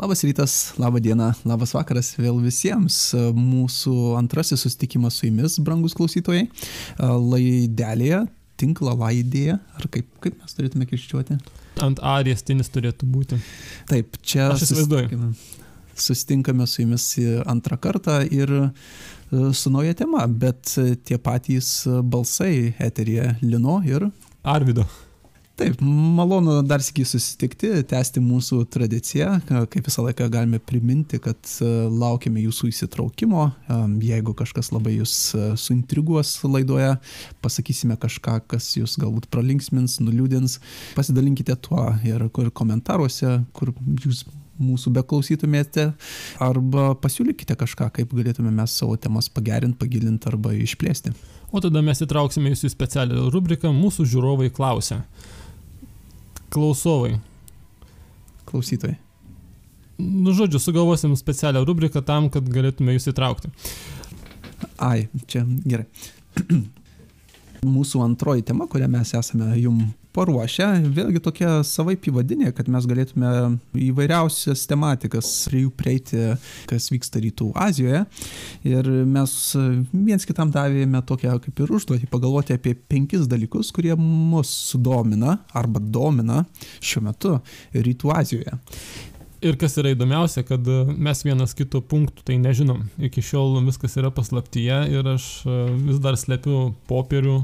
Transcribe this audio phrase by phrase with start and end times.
[0.00, 3.10] Labas rytas, laba diena, labas vakaras vėl visiems.
[3.36, 6.46] Mūsų antrasis susitikimas su jumis, brangus klausytojai,
[7.00, 8.22] laidelėje,
[8.62, 11.36] tinklalaidėje, ar kaip, kaip mes turėtume kirčiuoti?
[11.84, 13.42] Ant A riestinis turėtų būti.
[13.92, 15.10] Taip, čia Aš įsivaizduoju.
[15.10, 15.60] susitinkame,
[16.06, 17.06] susitinkame su jumis
[17.44, 18.54] antrą kartą ir
[19.52, 24.08] su nauja tema, bet tie patys balsai eterija Lino ir
[24.48, 24.88] Arvido.
[25.60, 29.34] Taip, malonu dar sėki susitikti, tęsti mūsų tradiciją.
[29.68, 33.42] Kaip visą laiką galime priminti, kad e, laukiame jūsų įsitraukimo.
[33.44, 33.74] E,
[34.08, 36.94] Jeigu kažkas labai jūs e, suintriguos laidoje,
[37.44, 40.56] pasakysime kažką, kas jūs galbūt pralinksmins, nuliūdins,
[40.96, 44.22] pasidalinkite tuo ir komentaruose, kur jūs
[44.60, 45.90] mūsų beklausytumėte,
[46.40, 51.12] arba pasiūlykite kažką, kaip galėtume mes savo temas pagerinti, pagilinti arba išplėsti.
[51.52, 55.02] O tada mes įtrauksime jūsų specialią rubriką Mūsų žiūrovai klausia.
[56.50, 57.14] Klausovai.
[58.50, 58.98] Klausytojai.
[60.00, 63.50] Nu, žodžiu, sugalvosim specialią rubriką tam, kad galėtume jūs įtraukti.
[64.80, 65.86] Ai, čia gerai.
[67.76, 69.82] Mūsų antroji tema, kurią mes esame jum
[70.16, 73.30] paruošę, vėlgi tokia savaip įvadinė, kad mes galėtume
[73.88, 76.22] įvairiausias tematikas prie jų prieiti,
[76.70, 78.02] kas vyksta Rytų Azijoje.
[78.68, 79.36] Ir mes
[79.92, 85.82] viens kitam davėme tokią kaip ir užduotį pagalvoti apie penkis dalykus, kurie mus sudomina arba
[85.82, 86.44] domina
[86.80, 87.36] šiuo metu
[87.74, 88.58] Rytų Azijoje.
[89.40, 90.66] Ir kas yra įdomiausia, kad
[91.00, 92.82] mes vienas kito punktų tai nežinom.
[93.00, 95.30] Iki šiol viskas yra paslaptyje ir aš
[95.86, 97.38] vis dar slepiu popierių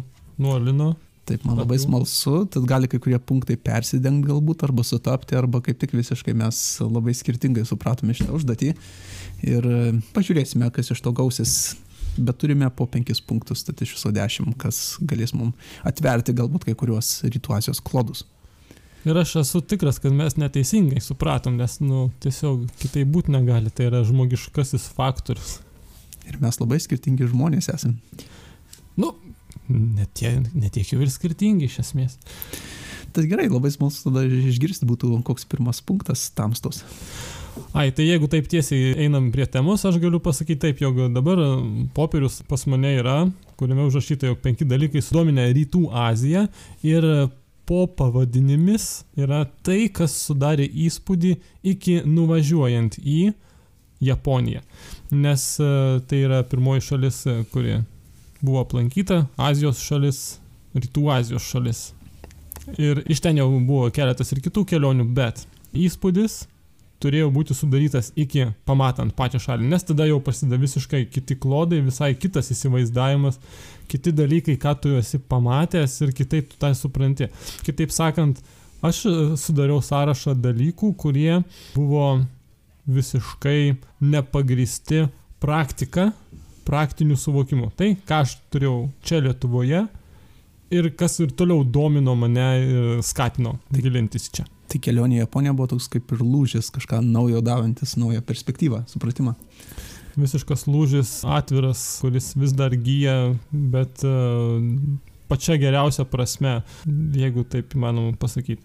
[0.45, 0.91] nuo lino.
[1.27, 5.81] Taip, man labai smalsu, tad gali kai kurie punktai persidengti galbūt arba sutapti, arba kaip
[5.81, 8.69] tik visiškai mes labai skirtingai supratome šitą užduotį.
[9.51, 9.81] Ir e,
[10.15, 11.57] pažiūrėsime, kas iš to gausis.
[12.17, 16.77] Bet turime po penkis punktus, tad iš viso dešimt, kas galės mums atverti galbūt kai
[16.79, 18.23] kuriuos rytų Azijos klodus.
[19.07, 23.91] Ir aš esu tikras, kad mes neteisingai supratom, nes, nu, tiesiog kitai būti negali, tai
[23.91, 25.59] yra žmogiškasis faktorius.
[26.27, 28.25] Ir mes labai skirtingi žmonės esame.
[28.99, 29.13] Nu,
[29.69, 32.19] net tie, net tiek jau ir skirtingi iš esmės.
[33.17, 36.83] Tai gerai, labai smalsu tada išgirsti būtų koks pirmas punktas tamstos.
[37.73, 41.41] Ai, tai jeigu taip tiesiai einam prie temos, aš galiu pasakyti taip, jog dabar
[41.97, 43.17] popierius pas mane yra,
[43.57, 46.45] kuriame užrašyta, jog penki dalykai sudominę Rytų Aziją
[46.85, 47.09] ir
[47.67, 51.33] po pavadinimis yra tai, kas sudarė įspūdį
[51.73, 53.33] iki nuvažiuojant į
[54.05, 54.61] Japoniją.
[55.17, 55.69] Nes e,
[56.09, 57.81] tai yra pirmoji šalis, e, kuri
[58.43, 60.25] buvo aplankyta, Azijos šalis,
[60.77, 61.85] Rytų Azijos šalis.
[62.81, 65.45] Ir iš ten jau buvo keletas ir kitų kelionių, bet
[65.77, 66.45] įspūdis
[67.03, 72.15] turėjo būti sudarytas iki pamatant pačią šalį, nes tada jau prasideda visiškai kiti klodai, visai
[72.19, 73.39] kitas įsivaizdavimas,
[73.91, 77.29] kiti dalykai, ką tu esi pamatęs ir kitaip tu tą supranti.
[77.67, 78.41] Kitaip sakant,
[78.85, 81.43] aš e, sudariau sąrašą dalykų, kurie
[81.77, 82.09] buvo
[82.87, 85.07] visiškai nepagristi
[85.43, 86.11] praktika,
[86.67, 87.71] praktiniu suvokimu.
[87.79, 89.87] Tai, ką aš turėjau čia Lietuvoje
[90.75, 94.47] ir kas ir toliau domino mane ir skatino gilintis čia.
[94.67, 99.37] Tai kelionė į Japoniją buvo toks kaip ir lūžis, kažką naujo davantis, naują perspektyvą, supratimą.
[100.17, 104.59] Visiškas lūžis, atviras, kuris vis dar gyja, bet uh,
[105.31, 106.61] pačia geriausia prasme,
[107.15, 108.65] jeigu taip įmanoma pasakyti.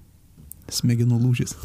[0.72, 1.58] Smegenų lūžis.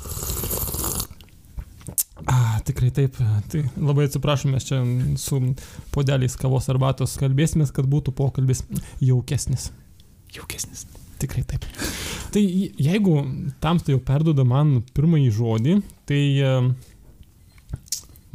[2.25, 3.19] A, tikrai taip.
[3.53, 4.81] Tai labai atsiprašom, mes čia
[5.21, 5.41] su
[5.93, 8.65] podeliais kavos arbatos kalbėsimės, kad būtų pokalbis
[9.05, 9.69] jaukesnis.
[10.33, 10.87] Jaukesnis.
[11.21, 11.67] Tikrai taip.
[12.33, 13.19] Tai jeigu
[13.61, 15.77] tamsta jau perduoda man pirmąjį žodį,
[16.09, 16.55] tai e,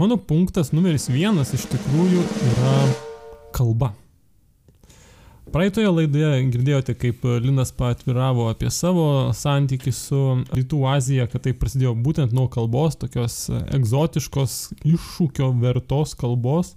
[0.02, 2.78] mano punktas numeris vienas iš tikrųjų yra
[3.54, 3.92] kalba.
[5.52, 9.04] Praeitoje laidoje girdėjote, kaip Linas paatviravo apie savo
[9.36, 10.20] santykių su
[10.56, 13.36] Rytų Azija, kad tai prasidėjo būtent nuo kalbos, tokios
[13.76, 14.56] egzotiškos,
[14.88, 16.72] iššūkio vertos kalbos,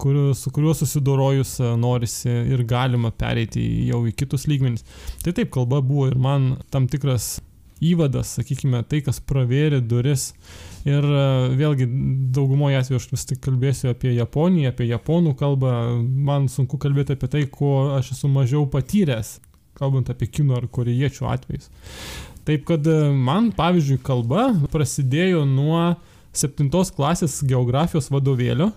[0.00, 4.88] kur, su kuriuo susidorojus norisi ir galima pereiti jau į kitus lygmenis.
[5.20, 7.42] Tai taip, kalba buvo ir man tam tikras
[7.84, 10.30] įvadas, sakykime, tai, kas pravėrė duris.
[10.86, 11.24] Ir e,
[11.58, 11.88] vėlgi,
[12.34, 15.72] daugumoje atveju aš vis tik kalbėsiu apie Japoniją, apie japonų kalbą.
[16.02, 19.38] Man sunku kalbėti apie tai, ko aš esu mažiau patyręs,
[19.78, 21.70] kalbant apie kino ar korejiečių atvejus.
[22.48, 25.96] Taip kad e, man, pavyzdžiui, kalba prasidėjo nuo
[26.36, 28.70] 7 klasės geografijos vadovėlio,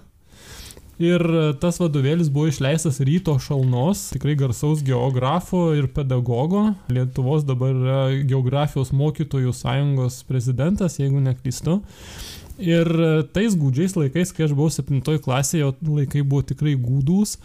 [1.01, 1.23] Ir
[1.57, 6.75] tas vadovėlis buvo išleistas Ryto Šalnos, tikrai garsaus geografo ir pedagogo.
[6.93, 11.79] Lietuvos dabar yra geografijos mokytojų sąjungos prezidentas, jeigu neklystu.
[12.61, 12.85] Ir
[13.33, 17.39] tais gūdžiais laikais, kai aš buvau 7 klasėje, jo laikai buvo tikrai gūdūs,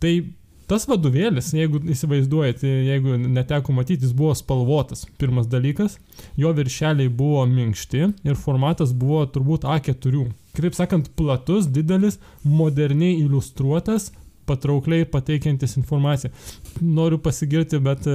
[0.00, 0.16] tai
[0.66, 5.04] Tas vadovėlis, jeigu įsivaizduojate, jeigu neteko matyti, jis buvo spalvotas.
[5.20, 5.94] Pirmas dalykas,
[6.34, 10.24] jo viršeliai buvo minkšti ir formatas buvo turbūt A4.
[10.56, 14.10] Kitaip sakant, platus, didelis, moderniai iliustruotas,
[14.48, 16.32] patraukliai pateikiantis informaciją.
[16.80, 18.06] Noriu pasigirti, bet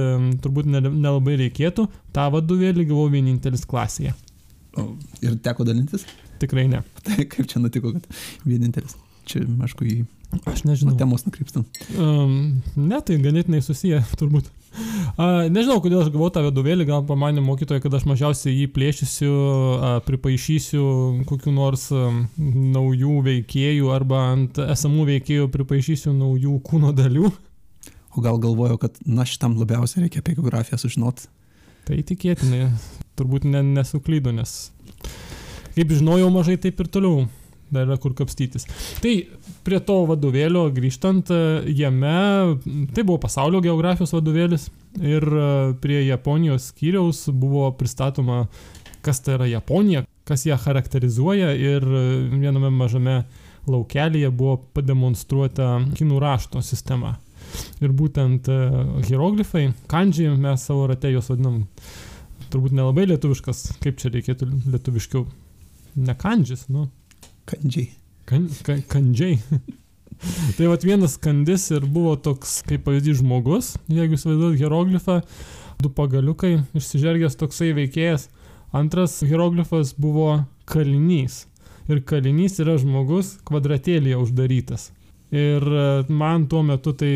[0.42, 1.86] turbūt nelabai reikėtų.
[2.14, 4.16] Ta vadovėlį gavau vienintelis klasėje.
[4.80, 4.88] O,
[5.20, 6.06] ir teko dalintis?
[6.42, 6.82] Tikrai ne.
[7.06, 8.08] Tai kaip čia nutiko, kad
[8.48, 8.96] vienintelis?
[9.28, 10.02] Čia, aišku, į
[10.48, 10.96] Aš nežinau.
[10.96, 11.66] Temos nukrypstam.
[12.00, 14.48] Um, ne, tai ganėtinai susiję, turbūt.
[14.72, 19.32] A, nežinau, kodėl aš gavau tą vadovėlį, gal pamanė mokytoja, kad aš mažiausiai jį plėšysiu,
[19.32, 20.84] a, pripaišysiu
[21.28, 22.08] kokiu nors a,
[22.38, 27.28] naujų veikėjų arba ant esamų veikėjų pripaišysiu naujų kūno dalių.
[28.12, 31.28] O gal galvoju, kad, na, šitam labiausiai reikia apie geografiją sužinoti.
[31.88, 32.66] Tai tikėtinai,
[33.18, 34.70] turbūt ne, nesuklydo, nes
[35.72, 37.24] kaip žinojau mažai, taip ir toliau
[37.72, 38.66] dar yra kur kapstytis.
[39.00, 39.14] Tai
[39.66, 42.14] prie to vadovėlio grįžtant, e, jame,
[42.94, 44.68] tai buvo pasaulio geografijos vadovėlis
[45.00, 45.48] ir e,
[45.82, 48.46] prie Japonijos skyriaus buvo pristatoma,
[49.02, 53.22] kas tai yra Japonija, kas ją charakterizuoja ir e, viename mažame
[53.70, 57.16] laukelėje buvo pademonstruota kinų rašto sistema.
[57.84, 58.46] Ir būtent
[59.04, 61.66] hieroglifai, kanžiai, mes savo rate juos vadinam,
[62.50, 65.26] turbūt nelabai lietuviškas, kaip čia reikėtų lietuviškiau,
[66.06, 66.88] ne kanžis, nu,
[67.48, 68.01] Kandžiai.
[68.28, 69.38] Kan, kan, kandžiai.
[70.56, 75.18] tai vat vienas kandis ir buvo toks, kaip pavyzdys, žmogus, jeigu įsivaizduot hieroglifą,
[75.82, 78.28] du pagaliukai, išsižergęs toksai veikėjas.
[78.72, 81.46] Antras hieroglifas buvo kalinys.
[81.90, 84.90] Ir kalinys yra žmogus kvadratėlėje uždarytas.
[85.32, 87.10] Ir e, man tuo metu tai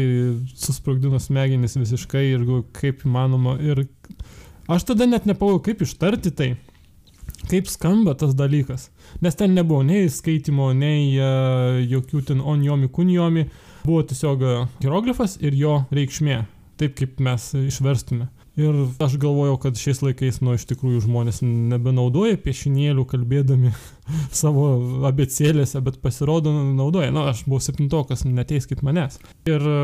[0.57, 3.57] susprogdino smegenis visiškai ir kaip įmanoma.
[3.63, 3.85] Ir
[4.73, 6.51] aš tada net nepavau, kaip ištarti tai
[7.51, 8.91] kaip skamba tas dalykas.
[9.25, 13.47] Nes ten nebuvo nei skaitimo, nei uh, jokių ten onjomi, kunjomi.
[13.87, 16.41] Buvo tiesiog e, hieroglifas ir jo reikšmė.
[16.81, 18.27] Taip kaip mes išverstume.
[18.57, 23.71] Ir aš galvojau, kad šiais laikais, nu, iš tikrųjų žmonės nebenaudoja piešinėlių kalbėdami
[24.41, 24.65] savo
[25.07, 27.13] abecėlėse, bet pasirodo naudoja.
[27.15, 29.21] Na, aš buvau septintokas, neteiskit manęs.
[29.47, 29.77] Ir e,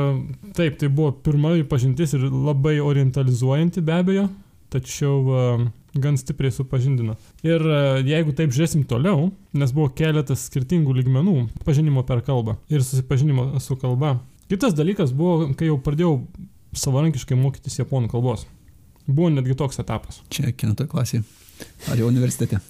[0.56, 4.26] taip, tai buvo pirmoji pažintis ir labai orientalizuojanti be abejo,
[4.72, 7.16] tačiau gan stipriai supažindino.
[7.44, 11.36] Ir e, jeigu taip žiūrėsim toliau, nes buvo keletas skirtingų lygmenų
[11.66, 14.16] pažinimo per kalbą ir susipažinimo su kalba.
[14.50, 16.16] Kitas dalykas buvo, kai jau pradėjau
[16.76, 18.46] savarankiškai mokytis japonų kalbos.
[19.06, 20.20] Buvo netgi toks etapas.
[20.32, 21.24] Čia kelintoje klasėje.
[21.90, 22.60] Ar jau universitete?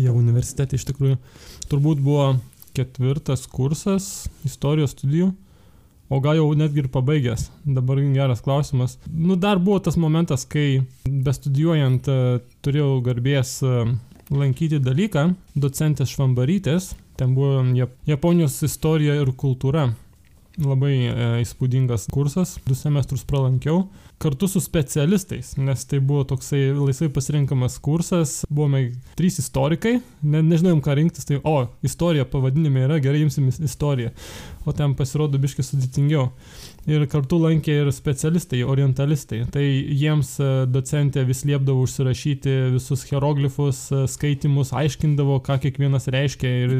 [0.00, 1.18] Jau universitete iš tikrųjų.
[1.70, 2.30] Turbūt buvo
[2.76, 5.32] ketvirtas kursas istorijos studijų
[6.08, 7.48] O gal jau netgi ir pabaigęs.
[7.66, 8.98] Dabar geras klausimas.
[9.10, 12.18] Nu, dar buvo tas momentas, kai bestudijuojant e,
[12.62, 13.72] turėjau garbės e,
[14.30, 16.92] lankyti dalyką docentės Švambarytės.
[17.18, 17.64] Ten buvo
[18.06, 19.88] Japonijos istorija ir kultūra
[20.62, 23.86] labai e, įspūdingas kursas, du semestrus pralankiau,
[24.22, 30.80] kartu su specialistais, nes tai buvo toksai laisvai pasirinkamas kursas, buvome trys istorikai, ne, nežinojom
[30.84, 34.14] ką rinktis, tai o, istorija pavadinime yra, gerai imsimės istoriją,
[34.64, 36.30] o ten pasirodo biškai sudėtingiau
[36.86, 39.42] ir kartu lankė ir specialistai, orientalistai.
[39.52, 46.52] Tai jiems e, docentė vis liepdavo užsirašyti visus hieroglifus, e, skaitimus, aiškindavo, ką kiekvienas reiškia
[46.64, 46.76] ir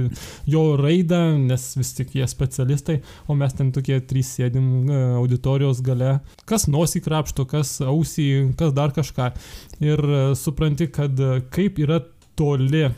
[0.48, 5.82] jo raidą, nes vis tik jie specialistai, o mes ten tokie trys sėdim e, auditorijos
[5.86, 6.16] gale.
[6.46, 9.32] Kas nosį krapšto, kas ausį, kas dar kažką.
[9.80, 11.16] Ir supranti, kad
[11.50, 12.00] kaip yra
[12.36, 12.90] toli e,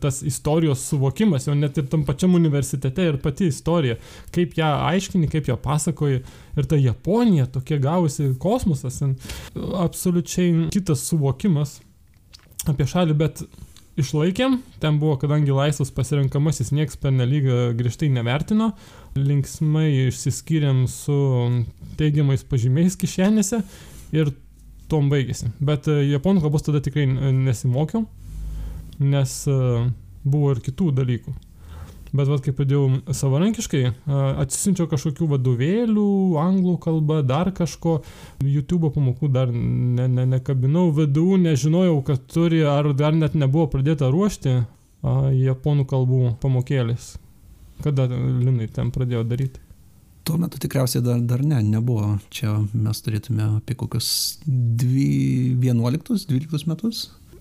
[0.00, 3.98] tas istorijos suvokimas, jau net ir tam pačiam universitete ir pati istorija,
[4.32, 6.22] kaip ją aiškini, kaip ją pasakoji.
[6.56, 9.02] Ir ta Japonija tokia gavusi kosmosas,
[9.54, 11.80] absoliučiai kitas suvokimas
[12.66, 13.44] apie šalį, bet
[13.98, 17.46] išlaikėm, ten buvo, kadangi laisvas pasirenkamasis, nieks per nelyg
[17.78, 18.72] griežtai nevertino,
[19.16, 21.16] linksmai išsiskyrėm su
[21.98, 23.62] teigiamais pažymiais kišenėse
[24.16, 24.34] ir
[24.88, 25.52] tom baigėsi.
[25.60, 28.06] Bet e, japonų kalbos tada tikrai nesimokiau
[28.98, 29.86] nes uh,
[30.26, 31.34] buvo ir kitų dalykų.
[32.08, 36.08] Bet vad, kai pradėjau savarankiškai, uh, atsisinčiau kažkokių vadovėlių,
[36.40, 37.98] anglų kalba, dar kažko,
[38.42, 44.10] YouTube pamokų dar ne, ne, nekabinau, VDU nežinojau, kad turi, ar dar net nebuvo pradėta
[44.12, 44.60] ruošti
[44.98, 47.12] japonų kalbų pamokėlis.
[47.84, 49.58] Kada Linai ten pradėjo daryti?
[50.26, 52.18] Tuo metu tikriausiai dar, dar ne, nebuvo.
[52.34, 54.08] Čia mes turėtume apie kokius
[54.48, 56.96] 11-12 metus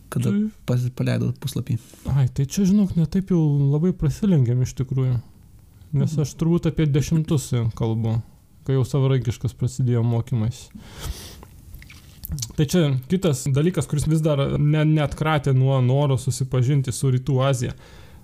[0.09, 0.91] kada tai...
[0.95, 1.77] paleidau puslapį.
[2.13, 3.41] Ai, tai čia, žinok, netaip jau
[3.73, 5.17] labai prasilengiam iš tikrųjų.
[5.95, 6.23] Nes mhm.
[6.23, 8.17] aš turbūt apie dešimtus kalbu,
[8.67, 10.65] kai jau savarankiškas prasidėjo mokymais.
[12.57, 17.77] Tai čia kitas dalykas, kuris vis dar ne, neatkratė nuo noro susipažinti su Rytų Azija.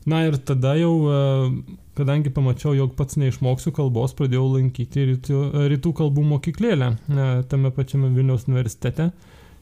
[0.10, 5.94] Na ir tada jau, e, kadangi pamačiau, jog pats neišmoksiu kalbos, pradėjau lankyti rytų, rytų
[6.00, 9.12] kalbų mokyklėlę e, tame pačiame Vilniaus universitete.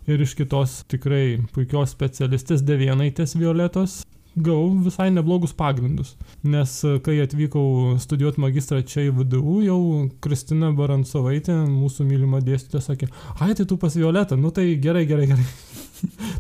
[0.10, 4.02] Ir iš kitos tikrai puikios specialistės Devianaitės Violetos
[4.36, 6.16] gavau visai neblogus pagrindus.
[6.44, 9.80] Nes e, kai atvykau studijuoti magistrą čia į VDU, jau
[10.24, 13.12] Kristina Baransovaitė, mūsų mylima dėstytoja, sakė,
[13.44, 15.48] ai tai tu pas Violetą, nu tai gerai, gerai, gerai.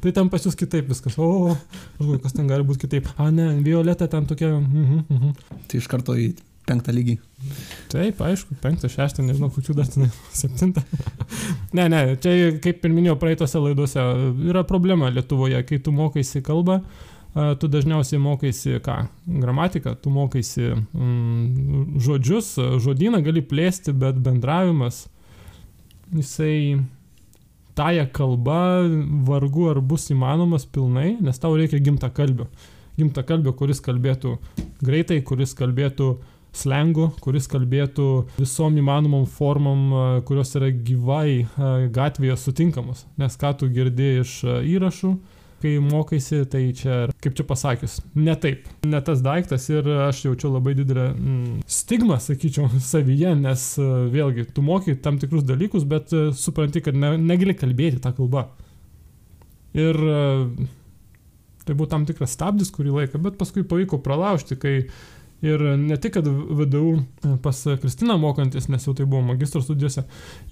[0.03, 1.17] Tai ten pas jūs kitaip viskas.
[1.21, 1.55] O,
[2.23, 3.11] kas ten gali būti kitaip.
[3.17, 4.55] A, ne, Violeta ten tokia.
[4.57, 5.35] Uh -huh.
[5.67, 6.33] Tai iš karto į
[6.67, 7.17] penktą lygį.
[7.91, 10.83] Taip, aišku, penktą, šeštą, nežinau, kokių dar ten, septintą.
[11.77, 14.03] ne, ne, čia, kaip ir minėjau praeitose laidose,
[14.49, 16.81] yra problema Lietuvoje, kai tu mokaisi kalbą,
[17.59, 18.97] tu dažniausiai mokaisi ką?
[19.41, 25.05] Gramatiką, tu mokaisi mm, žodžius, žodyną gali plėsti, bet bendravimas,
[26.11, 26.81] jisai
[27.81, 28.59] tąją kalba
[29.25, 32.45] vargu ar bus įmanomas pilnai, nes tau reikia gimta kalbio.
[32.99, 34.35] Gimta kalbio, kuris kalbėtų
[34.85, 36.11] greitai, kuris kalbėtų
[36.53, 38.07] slengu, kuris kalbėtų
[38.37, 39.85] visom įmanomom formom,
[40.27, 41.47] kurios yra gyvai
[41.95, 43.05] gatvėje sutinkamos.
[43.17, 45.15] Nes ką tu girdi iš įrašų,
[45.61, 50.51] kai mokaisi, tai čia, kaip čia pasakius, ne taip, ne tas daiktas ir aš jaučiu
[50.55, 56.13] labai didelę mm, stigmą, sakyčiau, savyje, nes e, vėlgi, tu mokai tam tikrus dalykus, bet
[56.15, 58.47] e, supranti, kad ne, negali kalbėti tą kalbą.
[59.77, 60.19] Ir e,
[61.65, 64.75] tai buvo tam tikras stabdis kurį laiką, bet paskui pavyko pralaužti, kai
[65.41, 66.99] Ir ne tik, kad VDU
[67.41, 70.03] pas Kristiną mokantis, nes jau tai buvo magistro studijose,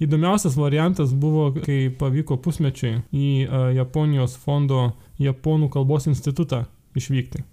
[0.02, 3.28] įdomiausias variantas buvo, kai pavyko pusmečiai į
[3.76, 4.88] Japonijos fondo
[5.22, 6.64] Japonų kalbos institutą
[6.98, 7.44] išvykti.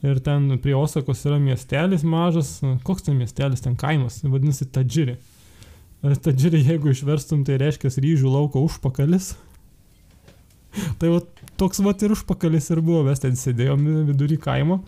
[0.00, 2.54] Ir ten prie Osakos yra miestelis mažas,
[2.88, 5.18] koks ten miestelis, ten kaimas, vadinasi Tadžiri.
[6.00, 9.34] Tadžiri, jeigu išverstum, tai reiškia ryžių lauko užpakalis.
[11.02, 11.20] tai va,
[11.60, 14.80] toks va ir užpakalis ir buvo, mes ten sėdėjom vidury kaimo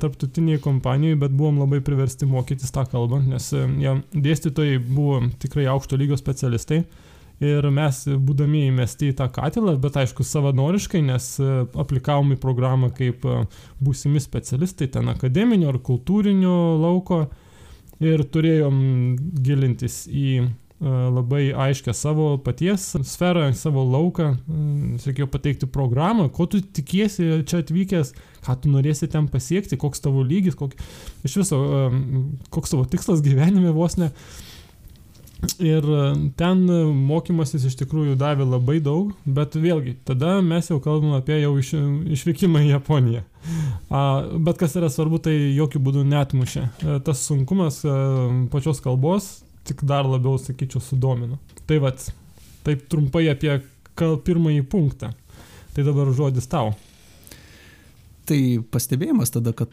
[0.00, 5.68] tarptautiniai kompanijai, bet buvom labai priversti mokytis tą kalbą, nes e, ja, dėstytojai buvo tikrai
[5.72, 6.82] aukšto lygio specialistai.
[7.38, 12.90] Ir mes, būdami įmesti į tą katilą, bet aišku, savanoriškai, nes e, aplikavom į programą
[12.94, 13.42] kaip e,
[13.84, 17.26] būsimi specialistai ten akademinio ar kultūrinio lauko
[18.02, 18.80] ir turėjom
[19.42, 20.48] gilintis į
[20.80, 24.28] labai aiškę savo paties sferą, savo lauką,
[25.02, 28.12] reikėjo pateikti programą, ko tu tikiesi čia atvykęs,
[28.46, 30.76] ką tu norėsi ten pasiekti, koks tavo lygis, kok,
[31.26, 31.58] iš viso,
[32.54, 34.12] koks tavo tikslas gyvenime vos ne.
[35.62, 35.84] Ir
[36.38, 36.62] ten
[37.06, 41.74] mokymasis iš tikrųjų davė labai daug, bet vėlgi, tada mes jau kalbam apie jau iš,
[42.18, 43.22] išvykimą į Japoniją.
[43.86, 44.00] A,
[44.34, 46.64] bet kas yra svarbu, tai jokių būdų netmušė.
[47.06, 47.84] Tas sunkumas
[48.50, 49.30] pačios kalbos
[49.68, 51.38] tik dar labiau, sakyčiau, sudomino.
[51.68, 52.02] Tai vad,
[52.66, 53.58] taip trumpai apie
[53.98, 55.12] pirmąjį punktą.
[55.74, 56.72] Tai dabar žodis tau.
[58.28, 59.72] Tai pastebėjimas tada, kad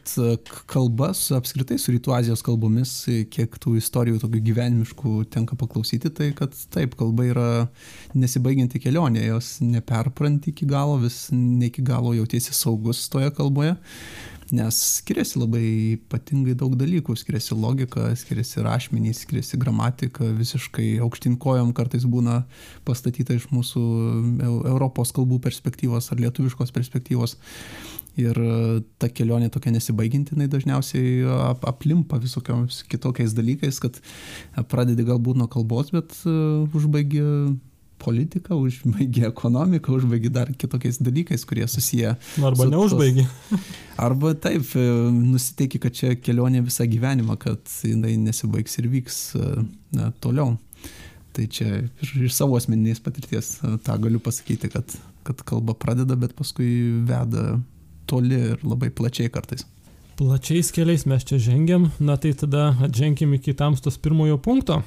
[0.72, 2.94] kalbas apskritai su Rytų Azijos kalbomis,
[3.34, 7.50] kiek tų istorijų tokių gyvenimiškų tenka paklausyti, tai kad taip, kalba yra
[8.16, 13.76] nesibaigianti kelionė, jos neperpranti iki galo, vis ne iki galo jautiesi saugus toje kalboje
[14.54, 17.16] nes skiriasi labai ypatingai daug dalykų.
[17.18, 20.28] Skiriasi logika skiriasi rašmenys skiriasi gramatika.
[20.38, 22.44] Visiškai aukštyn kojom kartais būna
[22.86, 23.84] pastatyta iš mūsų
[24.70, 27.38] europos kalbų perspektyvos ar lietuviškos perspektyvos.
[28.22, 28.38] Ir
[29.02, 34.00] ta kelionė tokia nesibaigianti jinai dažniausiai ap aplimpa visokiais kitokiais dalykais kad
[34.72, 37.26] pradedi galbūt nuo kalbos bet užbaigi
[38.06, 42.16] politiką, užbaigi ekonomiką, užbaigi dar kitokiais dalykais, kurie susiję.
[42.44, 43.26] Arba neužbaigi.
[44.08, 49.52] Arba taip, e, nusiteiki, kad čia kelionė visą gyvenimą, kad jinai nesibaigs ir vyks e,
[49.98, 50.56] na, toliau.
[51.36, 54.98] Tai čia iš savo asmeninės patirties e, tą galiu pasakyti, kad,
[55.28, 56.70] kad kalba pradeda, bet paskui
[57.08, 57.56] veda
[58.08, 59.66] toli ir labai plačiai kartais.
[60.16, 64.80] Plačiais keliais mes čia žengiam, na tai tada atženkim iki tamstos pirmojo punkto.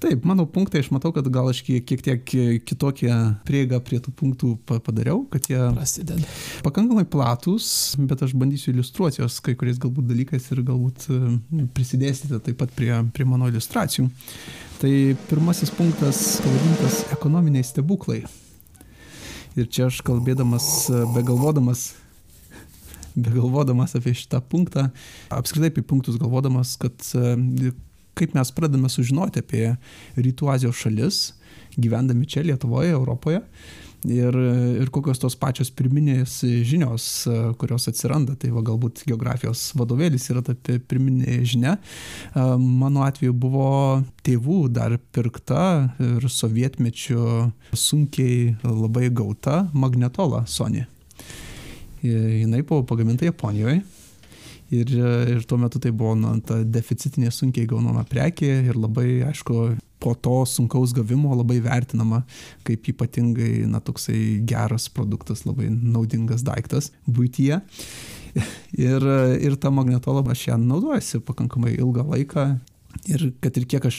[0.00, 2.30] Taip, mano punktai, aš matau, kad gal aš kiek, kiek tiek
[2.64, 6.30] kitokią prieigą prie tų punktų padariau, kad jie prasideda.
[6.64, 7.66] Pakankamai platus,
[8.00, 11.18] bet aš bandysiu iliustruoti jos kai kuriais galbūt dalykais ir galbūt e,
[11.76, 14.08] prisidėsite taip pat prie, prie mano iliustracijų.
[14.80, 14.94] Tai
[15.28, 18.22] pirmasis punktas pavadintas ekonominiai stebuklai.
[19.58, 21.90] Ir čia aš kalbėdamas, begalvodamas
[23.20, 24.88] begalvodamas apie šitą punktą,
[25.34, 27.72] apskritai apie punktus galvodamas, kad e,
[28.20, 29.66] kaip mes pradame sužinoti apie
[30.20, 31.20] Rytų Azijos šalis,
[31.80, 33.44] gyvendami čia Lietuvoje, Europoje.
[34.08, 34.32] Ir,
[34.80, 37.04] ir kokios tos pačios pirminės žinios,
[37.60, 41.74] kurios atsiranda, tai va galbūt geografijos vadovėlis yra ta pirminė žinia.
[42.32, 43.68] Mano atveju buvo
[44.24, 45.66] tėvų dar pirkta
[46.00, 50.86] ir sovietmečiu sunkiai labai gauta magnetola Sony.
[52.00, 53.82] jinai buvo pagaminta Japonijoje.
[54.70, 59.74] Ir, ir tuo metu tai buvo na, ta deficitinė sunkiai gaunama prekė ir labai, aišku,
[60.00, 62.22] po to sunkaus gavimo labai vertinama
[62.66, 67.60] kaip ypatingai, na, toksai geras produktas, labai naudingas daiktas būtyje.
[68.78, 69.02] Ir,
[69.42, 72.44] ir tą magnetolą aš ją naudojuosi pakankamai ilgą laiką
[73.10, 73.98] Ir kad ir kiek aš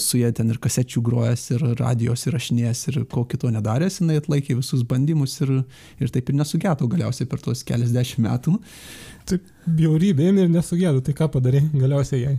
[0.00, 4.56] su jie ten ir kasečių grojęs, ir radijos įrašinėjęs, ir ko kito nedaręs, jinai atlaikė
[4.58, 5.52] visus bandymus ir,
[6.02, 8.56] ir taip ir nesugėdo galiausiai per tuos keliasdešimt metų.
[9.30, 12.34] Taip, bjaurybė ir nesugėdo, tai ką padarė galiausiai jai?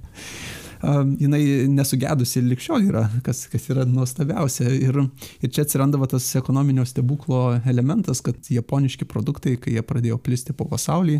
[0.81, 4.69] Jinai nesugedusi ir likščiol yra, kas, kas yra nuostabiausia.
[4.73, 4.97] Ir,
[5.43, 10.55] ir čia atsiranda va, tas ekonominio stebuklo elementas, kad japoniški produktai, kai jie pradėjo plisti
[10.57, 11.19] po pasaulį,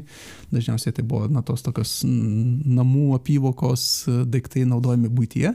[0.54, 3.86] dažniausiai tai buvo na, tos tokios namų apyvokos
[4.32, 5.54] daiktai naudojami būtyje,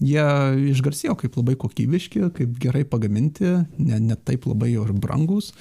[0.00, 0.26] jie
[0.72, 5.52] išgarsėjo kaip labai kokybiški, kaip gerai pagaminti, ne, ne taip labai jau ir brangus.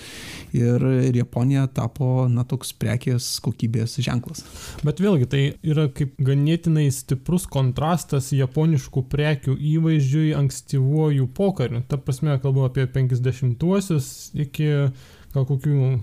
[0.55, 4.45] Ir, ir Japonija tapo na, toks prekės kokybės ženklas.
[4.85, 11.81] Bet vėlgi tai yra kaip ganėtinai stiprus kontekstas kontrastas japoniškų prekių įvaizdžiui ankstyvuoju pokariu.
[11.89, 14.09] Ta prasme, kalbu apie 50-uosius
[14.45, 14.69] iki
[15.33, 15.95] gal kokių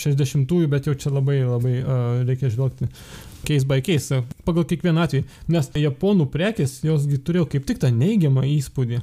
[0.00, 2.88] 60-ųjų, bet jau čia labai labai uh, reikia žvelgti
[3.46, 5.24] case by case, pagal kiekvieną atvejį.
[5.52, 9.00] Nes japonų prekės, josgi turėjo kaip tik tą neigiamą įspūdį.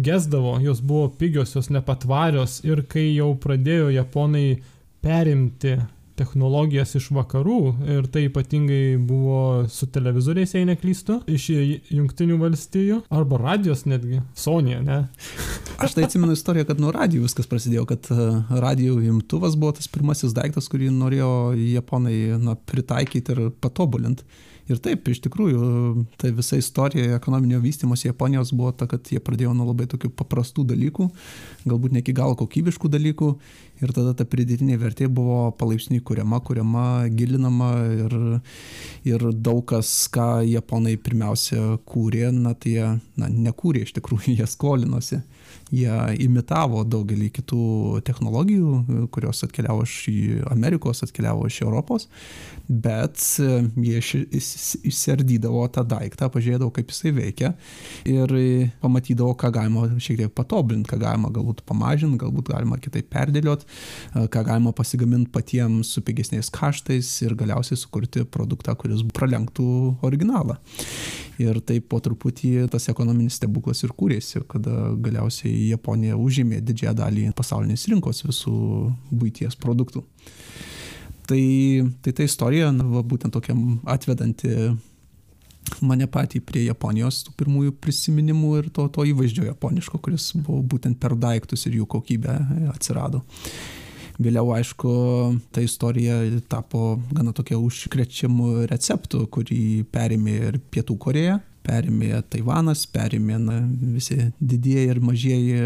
[0.00, 4.60] Gesdavo, jos buvo pigios, jos nepatvarios ir kai jau pradėjo japonai
[5.04, 5.76] perimti
[6.20, 7.60] technologijas iš vakarų
[7.96, 9.40] ir tai ypatingai buvo
[9.72, 11.48] su televizoriais, jei neklystu, iš
[11.94, 15.02] jungtinių valstijų arba radijos netgi, Sony, ne?
[15.82, 19.88] Aš tai atsimenu istoriją, kad nuo radijų viskas prasidėjo, kad e, radijų imtuvas buvo tas
[19.88, 24.28] pirmasis daiktas, kurį norėjo japonai na, pritaikyti ir patobulinti.
[24.70, 29.54] Ir taip, iš tikrųjų, tai visa istorija ekonominio vystimosi Japonijos buvo ta, kad jie pradėjo
[29.56, 31.08] nuo labai tokių paprastų dalykų,
[31.64, 33.32] galbūt ne iki galo kokybiškų dalykų
[33.80, 38.16] ir tada ta pridėtinė vertė buvo palaipsniui kuriama, kuriama, gilinama ir,
[39.08, 42.88] ir daug kas, ką japonai pirmiausia kūrė, na tai jie
[43.20, 45.22] na, nekūrė iš tikrųjų, jie skolinosi
[45.74, 47.64] jie imitavo daugelį kitų
[48.06, 49.96] technologijų, kurios atkeliavo iš
[50.50, 52.08] Amerikos, atkeliavo iš Europos,
[52.70, 57.52] bet jie išsiardydavo tą daiktą, pažiūrėdavo, kaip jisai veikia
[58.08, 58.34] ir
[58.82, 63.66] pamatydavo, ką galima šiek tiek patobulinti, ką galima galbūt pamažinti, galbūt galima kitaip perdėliot,
[64.30, 69.70] ką galima pasigaminti patiems su pigesniais kaštais ir galiausiai sukurti produktą, kuris pralenktų
[70.06, 70.58] originalą.
[71.40, 77.26] Ir taip po truputį tas ekonominis stebuklas ir kūrėsi, kada galiausiai Japonija užėmė didžiąją dalį
[77.36, 78.54] pasaulinės rinkos visų
[79.10, 80.04] būties produktų.
[81.30, 81.42] Tai,
[82.02, 84.72] tai ta istorija, na, va, būtent tokiam atvedanti
[85.84, 90.98] mane patį prie Japonijos tų pirmųjų prisiminimų ir to, to įvaizdžio japoniško, kuris buvo būtent
[91.00, 92.34] per daiktus ir jų kokybę
[92.72, 93.22] atsirado.
[94.20, 94.90] Vėliau, aišku,
[95.54, 96.18] ta istorija
[96.50, 103.58] tapo gana tokia užkrečiamų receptų, kurį perėmė ir Pietų Koreja, perėmė Taivanas, perėmė na,
[103.94, 105.60] visi didieji ir mažieji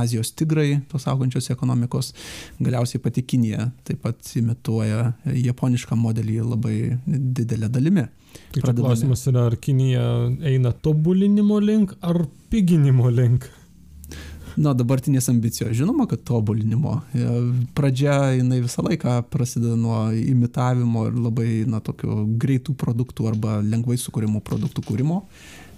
[0.00, 2.12] Azijos tigrai, tos augančios ekonomikos,
[2.60, 8.06] galiausiai pati Kinija taip pat imituoja japonišką modelį labai didelę dalimi.
[8.52, 10.06] Tai klausimas yra, ar Kinija
[10.46, 13.48] eina tobulinimo link ar piginimo link?
[14.60, 15.74] Nuo dabartinės ambicijos.
[15.76, 17.00] Žinoma, kad tobulinimo.
[17.12, 17.26] E,
[17.76, 23.98] pradžia jinai visą laiką prasideda nuo imitavimo ir labai, na, tokių greitų produktų arba lengvai
[24.00, 25.22] sukūrimų produktų kūrimo,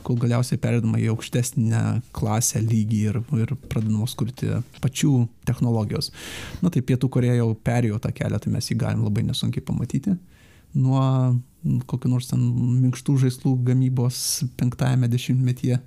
[0.06, 1.82] kol galiausiai perėdama į aukštesnę
[2.16, 6.12] klasę lygį ir, ir pradedamos kurti pačių technologijos.
[6.62, 10.14] Na tai Pietų Koreja jau perėjo tą kelią, tai mes jį galim labai nesunkiai pamatyti.
[10.78, 11.02] Nuo
[11.88, 12.42] kokių nors ten
[12.82, 14.20] minkštų žaislų gamybos
[14.58, 15.78] penktajame dešimtmetyje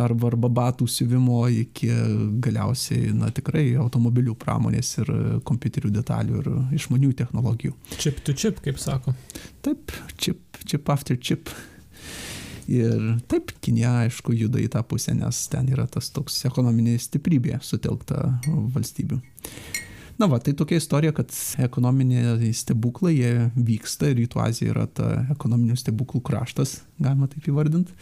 [0.00, 1.90] arba, arba batų siuvimo iki
[2.42, 5.10] galiausiai, na tikrai automobilių pramonės ir
[5.46, 7.74] kompiuterių detalių ir išmanių technologijų.
[7.96, 9.16] Chip to chip, kaip sako.
[9.66, 11.50] Taip, chip, chip after chip.
[12.70, 17.58] Ir taip, Kinija, aišku, juda į tą pusę, nes ten yra tas toks ekonominė stiprybė
[17.66, 19.18] sutelkta valstybių.
[20.20, 21.32] Na va, tai tokia istorija, kad
[21.64, 27.96] ekonominiai stebuklai jie vyksta ir Rytų Azija yra ta ekonominių stebuklų kraštas, galima taip įvardinti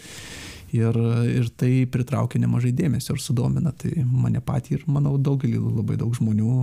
[0.75, 0.99] ir,
[1.31, 3.71] ir tai pritraukia nemažai dėmesio ir sudomina.
[3.71, 6.55] Tai mane patį ir, manau, daugelį labai daug žmonių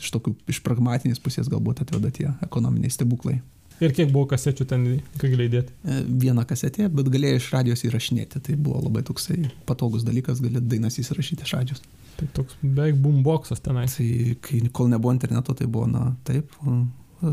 [0.00, 3.38] iš, tokių, iš pragmatinės pusės galbūt atveda tie ekonominiai stebuklai.
[3.76, 4.84] Ir kiek buvo kasečių ten,
[5.20, 5.74] ką galėjai dėti?
[5.84, 8.40] E, Vieną kasetę, bet galėjai iš radijos įrašinėti.
[8.40, 11.84] Tai buvo labai toksai patogus dalykas, gali dainas įsirašyti iš radijos.
[12.16, 13.96] Tai toks beveik boomboxas tenais.
[13.98, 16.52] Tai kai, kol nebuvo interneto, tai buvo, na, taip,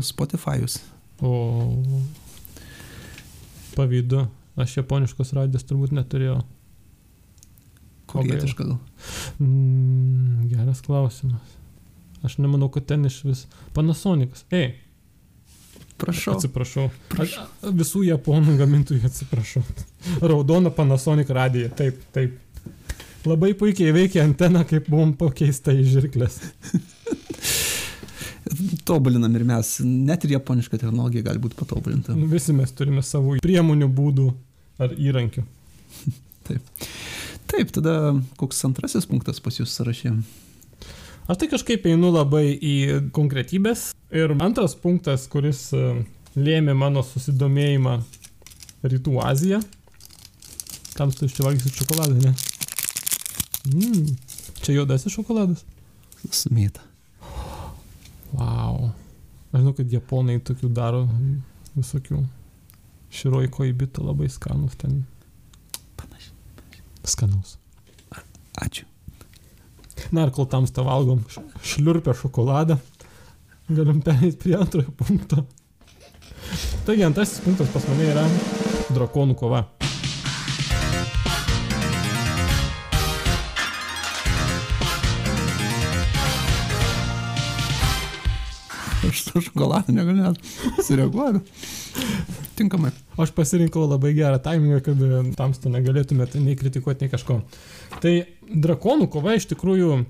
[0.04, 0.80] Spotify'us.
[1.24, 1.32] O
[3.74, 4.26] pavydu.
[4.60, 6.38] Aš japoniškos radijos turbūt neturėjau.
[8.10, 8.76] Kokietiška gal?
[9.42, 11.56] Mm, geras klausimas.
[12.24, 13.46] Aš nemanau, kad ten iš vis.
[13.74, 14.44] Panasonikas.
[14.54, 14.76] Ei,
[15.98, 16.34] Prašau.
[16.34, 16.88] Atsiprašau.
[17.22, 17.36] Aš
[17.78, 19.62] visų japonų gamintojų atsiprašau.
[20.22, 21.70] Raudona Panasonic radija.
[21.70, 22.40] Taip, taip.
[23.24, 26.42] Labai puikiai veikia antena, kaip buvom pakeista į žirklės.
[28.88, 32.12] Tobulinam ir mes, net ir japoniška technologija gali būti patobulinta.
[32.18, 34.26] Nu, visi mes turime savo priemonių, būdų
[34.84, 35.46] ar įrankių.
[36.48, 36.84] Taip.
[37.48, 40.12] Taip, tada koks antrasis punktas pas jūs sąrašė?
[41.24, 43.94] Aš tai kažkaip einu labai į konkretybės.
[44.12, 45.94] Ir antras punktas, kuris e,
[46.36, 47.96] lėmė mano susidomėjimą
[48.84, 49.64] Rytų Aziją.
[50.98, 52.53] Kam tu iš čia valgysi šokoladą, ne?
[53.64, 54.16] Mm,
[54.60, 55.64] čia juodasis šokoladas.
[56.28, 56.84] Sumėta.
[58.34, 58.90] Wow.
[59.52, 61.04] Aš žinau, kad japonai tokių daro
[61.76, 62.22] visokių.
[63.14, 65.04] Široj koibito labai skanus ten.
[65.96, 66.34] Panašiai.
[67.06, 67.56] Skanus.
[68.60, 68.88] Ačiū.
[70.14, 71.22] Na ir kol tamsta valgom
[71.64, 72.76] šliurpę šokoladą,
[73.70, 75.44] galim perėti prie antrojo punkto.
[76.84, 78.24] Taigi antrasis punktas pas mane yra
[78.92, 79.62] drakonų kova.
[89.10, 90.38] Aš su šokoladu negaliu net
[90.86, 91.42] sureaguoti.
[92.58, 92.92] Tinkamai.
[93.20, 97.40] Aš pasirinkau labai gerą timingą, kad e, tamsta negalėtumėte nei kritikuoti, nei kažko.
[98.02, 98.14] Tai
[98.50, 100.00] drakonų kova iš tikrųjų,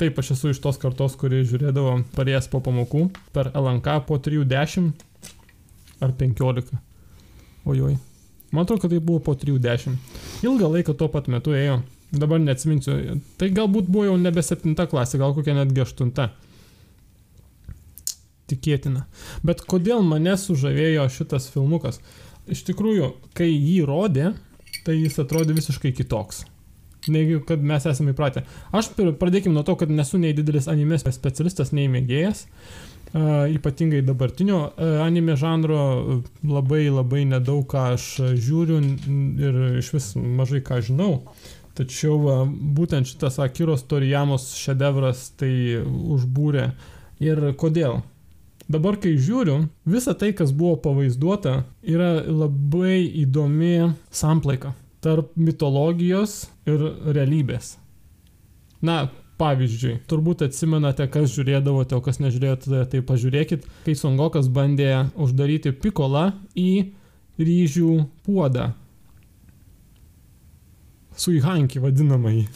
[0.00, 4.92] taip aš esu iš tos kartos, kuri žiūrėdavo parėjęs po pamokų per LNK po 3.10
[6.04, 6.76] ar 15.
[7.66, 7.96] Ojoj.
[8.52, 9.96] Man atrodo, kad tai buvo po 3.10.
[10.46, 11.80] Ilgą laiką tuo pat metu ėjo.
[12.14, 13.18] Dabar neatsiminsiu.
[13.40, 16.12] Tai galbūt buvo jau nebe 7 klasė, gal kokia netgi 8.
[18.50, 19.06] Tikėtina.
[19.46, 21.98] Bet kodėl mane sužavėjo šitas filmukas?
[22.46, 24.34] Iš tikrųjų, kai jį rodė,
[24.86, 26.44] tai jis atrodė visiškai kitoks.
[27.10, 28.42] Negi, kad mes esame įpratę.
[28.74, 32.46] Aš pradėkim nuo to, kad nesu nei didelis anime specialistas, nei mėgėjas.
[33.16, 35.78] Uh, ypatingai dabartinio uh, anime žanro
[36.42, 38.80] labai labai nedaug ką aš žiūriu
[39.46, 41.12] ir iš vis mažai ką žinau.
[41.78, 45.52] Tačiau uh, būtent šitas Akiros Torijamos šedevras tai
[45.86, 46.66] užbūrė.
[47.22, 48.02] Ir kodėl?
[48.66, 54.72] Dabar, kai žiūriu, visa tai, kas buvo pavaizduota, yra labai įdomi samplaika
[55.04, 56.82] tarp mitologijos ir
[57.14, 57.76] realybės.
[58.82, 59.04] Na,
[59.38, 66.30] pavyzdžiui, turbūt atsimenate, kas žiūrėdavote, o kas nežiūrėjote, tai pažiūrėkit, kai Songokas bandė uždaryti Pikolą
[66.58, 66.70] į
[67.38, 67.92] ryžių
[68.26, 68.72] puodą.
[71.16, 72.48] Suihankį vadinamąjį.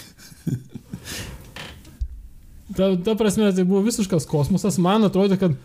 [2.70, 4.76] Ta, ta prasme, tai buvo visiškas kosmosas.
[4.78, 5.56] Man atrodo, kad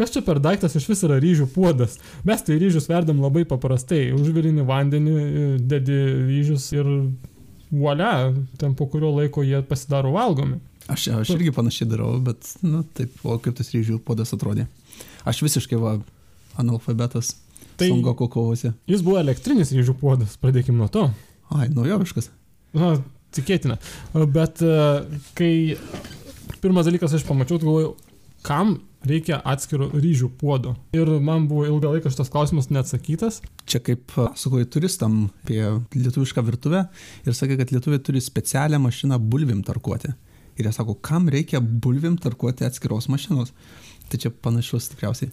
[0.00, 1.98] kas čia per daiktas iš vis yra ryžių puodas.
[2.24, 4.06] Mes tai ryžius verdam labai paprastai.
[4.16, 5.14] Užvirini vandenį,
[5.68, 6.88] dedi ryžius ir
[7.70, 10.58] volia, ten po kurio laiko jie pasidaro valgomi.
[10.90, 14.66] Aš, aš irgi panašiai darau, bet, na, taip, o kaip tas ryžių podas atrodė.
[15.28, 15.98] Aš visiškai, va,
[16.58, 17.36] analfabetas.
[17.78, 17.92] Tai-.
[17.92, 18.72] Songoko kovose.
[18.90, 21.06] Jis buvo elektrinis ryžių puodas, pradėkim nuo to.
[21.54, 22.32] Ai, naujoviškas.
[22.76, 22.96] Na,
[23.36, 23.78] tikėtina.
[24.34, 24.74] Bet e,
[25.38, 25.52] kai
[26.60, 27.94] pirmas dalykas aš pamačiau, galvojau,
[28.46, 30.74] kam reikia atskiro ryžių puodo.
[30.96, 33.40] Ir man buvo ilgą laiką šitas klausimas neatsakytas.
[33.68, 35.62] Čia kaip sakoju turistam apie
[35.96, 36.84] lietuvišką virtuvę
[37.24, 40.12] ir sakė, kad lietuviai turi specialią mašiną bulvim tarkuoti.
[40.60, 43.54] Ir jie sako, kam reikia bulvim tarkuoti atskiros mašinos.
[44.10, 45.30] Tai čia panašus tikriausiai.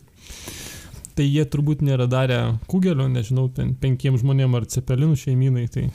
[1.18, 5.88] Tai jie turbūt nėra darę kugelio, nežinau, ten penkiems žmonėms ar cepelinų šeimynai, tai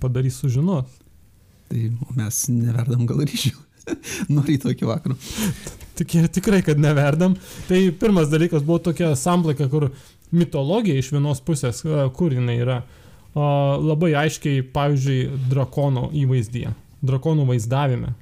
[0.00, 0.88] padarys sužinos.
[1.68, 1.82] Tai
[2.16, 3.67] mes neverdam gal ryžių.
[4.32, 5.16] Nuo ryto iki vakaro.
[5.98, 7.34] Tik, tikrai, kad neverdam.
[7.68, 9.90] Tai pirmas dalykas buvo tokia samplaika, kur
[10.30, 11.82] mitologija iš vienos pusės,
[12.16, 12.78] kur jinai yra,
[13.34, 15.20] labai aiškiai, pavyzdžiui,
[15.50, 16.72] drakono įvaizdyje,
[17.06, 18.14] drakonų vaizdavime.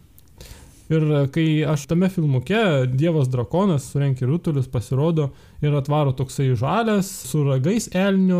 [0.86, 1.02] Ir
[1.34, 5.32] kai aš tame filmuke Dievas drakonas surenki rutulius, pasirodo
[5.64, 8.38] ir atvaro toksai žalias, su ragais elnio,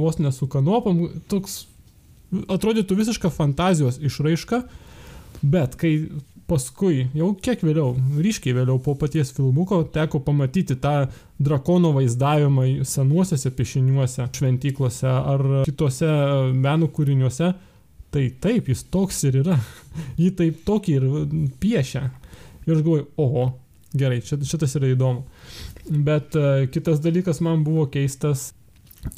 [0.00, 1.62] vos nesu kanopam, toks
[2.50, 4.64] atrodytų visiška fantazijos išraiška,
[5.46, 5.94] bet kai
[6.50, 11.06] paskui, jau kiek vėliau, ryškiai vėliau po paties filmuko, teko pamatyti tą
[11.40, 16.10] drakono vaizdavimą senuosiuose piešiniuose, šventyklose ar kitose
[16.54, 17.52] menų kūriniuose,
[18.14, 19.56] tai taip, jis toks ir yra.
[20.22, 21.06] Jį taip tokį ir
[21.62, 22.04] piešia.
[22.64, 23.46] Ir aš galvoju, oho,
[23.96, 25.24] gerai, šit- šitas yra įdomu.
[25.88, 28.52] Bet uh, kitas dalykas man buvo keistas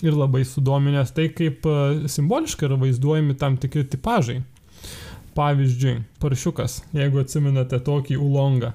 [0.03, 4.41] ir labai sudominęs tai, kaip uh, simboliškai yra vaizduojami tam tikri tipažai.
[5.37, 8.73] Pavyzdžiui, paršiukas, jeigu atsiminate tokį ulongą.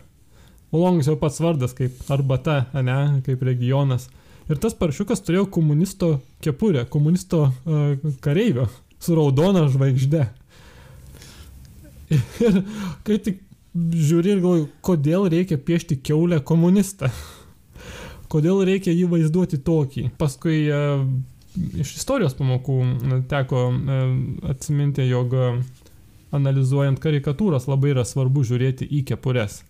[0.71, 4.07] Ulongas jau pats vardas kaip arbata, ne, kaip regionas.
[4.51, 8.67] Ir tas paršiukas turėjo komunisto kepurę, komunisto uh, kareivio
[9.01, 10.27] su raudona žvaigžde.
[12.45, 12.61] Ir
[13.07, 13.41] kai tik
[13.75, 17.09] žiūri ir galvoju, kodėl reikia piešti keulę komunistą.
[18.31, 20.07] kodėl reikia jį vaizduoti tokį.
[20.19, 20.81] Paskui e,
[21.83, 22.77] iš istorijos pamokų
[23.31, 24.01] teko e,
[24.53, 25.49] atsiminti, jog e,
[26.31, 29.61] analizuojant karikatūras labai yra svarbu žiūrėti į kepures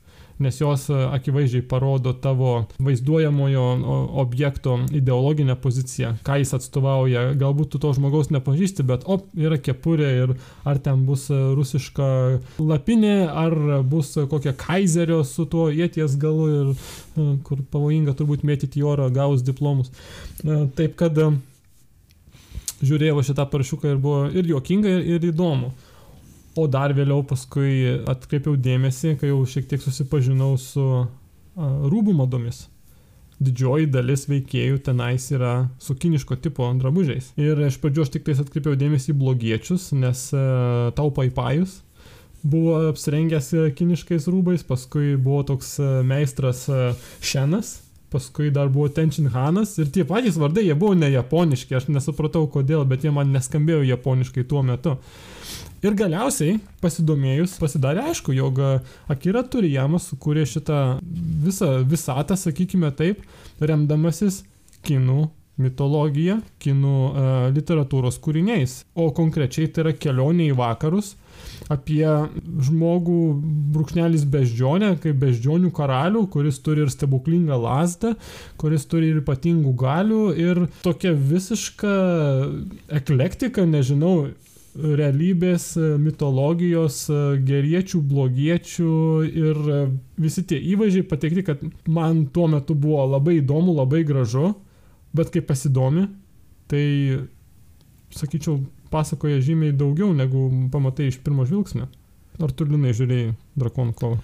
[0.42, 3.66] nes jos e, akivaizdžiai parodo tavo vaizduojamojo
[4.24, 7.26] objekto ideologinę poziciją, ką jis atstovauja.
[7.40, 10.34] Galbūt tu to žmogaus nepažįsti, bet op, yra kepurė ir
[10.68, 12.10] ar ten bus e, rusiška
[12.60, 13.56] lapinė, ar
[13.88, 19.12] bus kokia kaizerio su tuo jėties galu ir e, kur pavojinga turbūt mėtyti į orą
[19.14, 19.94] gaus diplomus.
[20.42, 21.18] Taip kad
[22.82, 25.72] žiūrėjau šitą parašiuką ir buvo ir juokinga, ir įdomu.
[26.60, 31.06] O dar vėliau paskui atkreipiau dėmesį, kai jau šiek tiek susipažinau su a,
[31.92, 32.66] rūbų madomis.
[33.42, 37.32] Didžioji dalis veikėjų tenais yra su kiniško tipo drabužiais.
[37.42, 41.80] Ir iš pradžių aš tik tais atkreipiau dėmesį į blogiečius, nes a, taupai pajus
[42.42, 45.76] buvo apsirengęs kiniškais rūbais, paskui buvo toks
[46.08, 46.66] meistras
[47.22, 47.76] Šenas,
[48.12, 52.48] paskui dar buvo Tenchin Hanas ir tie patys vardai, jie buvo ne japoniški, aš nesupratau
[52.52, 54.98] kodėl, bet jie man neskambėjo japoniškai tuo metu.
[55.82, 58.60] Ir galiausiai, pasidomėjus, pasidarė aišku, jog
[59.10, 60.82] Akira Turijama sukūrė šitą
[61.42, 63.24] visą visatą, sakykime taip,
[63.58, 64.44] remdamasis
[64.86, 65.24] kinų
[65.62, 68.84] mitologija, kinų uh, literatūros kūriniais.
[68.94, 71.16] O konkrečiai tai yra kelionė į vakarus
[71.72, 72.06] apie
[72.68, 73.18] žmogų
[73.74, 78.14] brūkšnelis beždžionę, kaip beždžionių karalių, kuris turi ir stebuklingą lasdą,
[78.62, 81.96] kuris turi ir ypatingų galių ir tokia visiška
[83.02, 84.32] eklektika, nežinau,
[84.76, 88.96] realybės, e, mitologijos, e, geriečių, blogiečių
[89.28, 89.80] ir e,
[90.22, 94.54] visi tie įvaizdžiai pateikti, kad man tuo metu buvo labai įdomu, labai gražu,
[95.16, 96.08] bet kai pasidomi,
[96.72, 96.86] tai,
[98.16, 101.90] sakyčiau, pasakoja žymiai daugiau, negu pamatai iš pirmo žvilgsnio.
[102.42, 104.22] Ar tu linai žiūrėjai Drakonų kovą?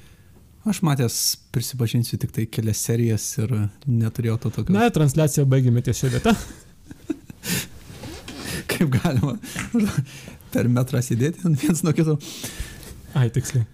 [0.67, 1.17] Aš matęs,
[1.55, 3.53] prisipažinsiu, tik tai kelias serijas ir
[3.87, 4.75] neturėjau to tokio.
[4.75, 6.33] Na, transliaciją baigėme ties šią vietą.
[8.71, 9.37] Kaip galima
[10.57, 12.17] per metrą sėdėti viens nuo kito.
[13.17, 13.65] Ai, tiksliai.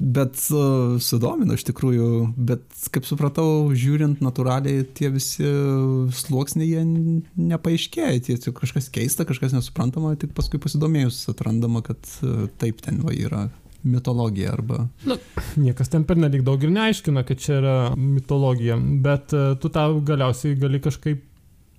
[0.00, 2.06] Bet uh, sudomino iš tikrųjų,
[2.40, 5.44] bet kaip supratau, žiūrint natūraliai, tie visi
[6.22, 6.84] sluoksniai jie
[7.36, 13.12] nepaaiškėja, tie kažkas keista, kažkas nesuprantama, tik paskui pasidomėjus atrandama, kad uh, taip ten va
[13.12, 13.48] yra
[13.84, 14.86] mitologija arba...
[15.08, 15.16] Na,
[15.60, 19.84] niekas ten per nelik daug ir neaiškina, kad čia yra mitologija, bet uh, tu tą
[20.08, 21.26] galiausiai gali kažkaip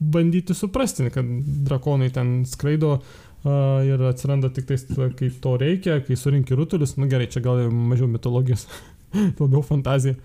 [0.01, 4.85] bandyti suprasti, kad drakonai ten skraido uh, ir atsiranda tik tais,
[5.17, 8.65] kai to reikia, kai surinki rutulius, nu gerai, čia gal mažiau mitologijos,
[9.41, 10.17] labiau fantazija.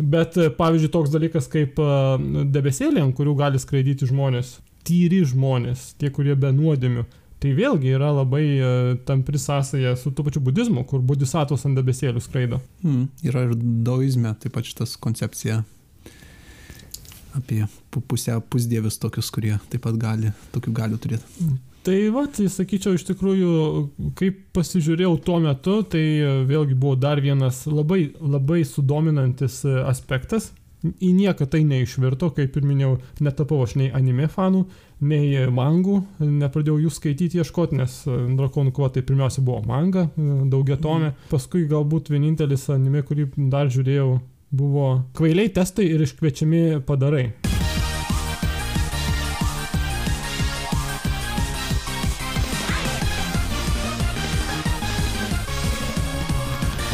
[0.00, 2.16] Bet pavyzdžiui, toks dalykas kaip uh,
[2.48, 7.04] debesėlė, ant kurių gali skraidyti žmonės, tyri žmonės, tie, kurie be nuodėmių.
[7.40, 12.22] Tai vėlgi yra labai uh, tampri sąsaja su tuo pačiu budizmu, kur budisatos ant debesėlių
[12.24, 12.60] skraido.
[12.84, 15.62] Hmm, yra ir daoizme taip pat šitas koncepcija
[17.38, 17.64] apie
[18.08, 21.50] pusiau pusdievius tokius, kurie taip pat gali, tokių galių turėti.
[21.80, 23.50] Tai va, tai sakyčiau, iš tikrųjų,
[24.18, 26.02] kaip pasižiūrėjau tuo metu, tai
[26.48, 30.50] vėlgi buvo dar vienas labai, labai sudominantis aspektas.
[30.80, 34.62] Į nieką tai neišvirto, kaip ir minėjau, netapau aš nei anime fanų,
[35.04, 41.10] nei mangų, nepradėjau jų skaityti, ieškoti, nes Drakonų kova tai pirmiausia buvo manga, daugiatomė.
[41.12, 41.28] Mm.
[41.32, 44.14] Paskui galbūt vienintelis anime, kurį dar žiūrėjau,
[44.50, 47.30] buvo kvailiai testai ir iškviečiami padarai.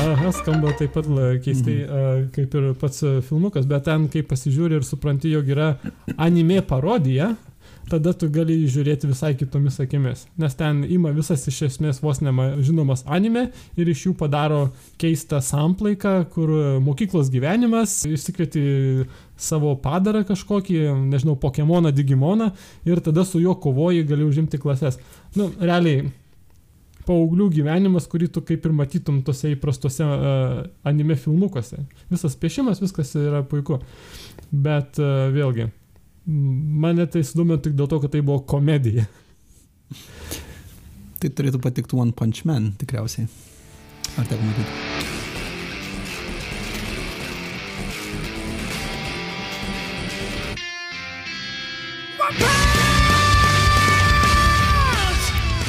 [0.07, 1.07] Aha, skamba taip pat
[1.43, 2.27] keistai, mm.
[2.35, 5.73] kaip ir pats filmukas, bet ten, kai pasižiūri ir supranti, jog yra
[6.21, 7.33] anime parodija,
[7.91, 10.25] tada tu gali žiūrėti visai kitomis akimis.
[10.41, 14.67] Nes ten ima visas iš esmės vos nema žinomas anime ir iš jų padaro
[15.01, 22.51] keistą samplaiką, kur mokyklos gyvenimas, išsikvieti savo padarą kažkokį, nežinau, Pokemoną, Digimoną
[22.89, 24.99] ir tada su juo kovoji, gali užimti klases.
[25.37, 26.09] Nu, realiai,
[27.07, 31.85] paauglių gyvenimas, kurį tu kaip ir matytum tose įprastose uh, anime filmukuose.
[32.11, 33.79] Visas piešimas, viskas yra puiku.
[34.51, 35.69] Bet uh, vėlgi,
[36.27, 39.05] Mane tai sudomino tik dėl to, kad tai buvo komedija.
[41.23, 43.29] Tai turėtų patikti One Punch Man, tikriausiai.
[44.19, 44.75] Ar teko matyti?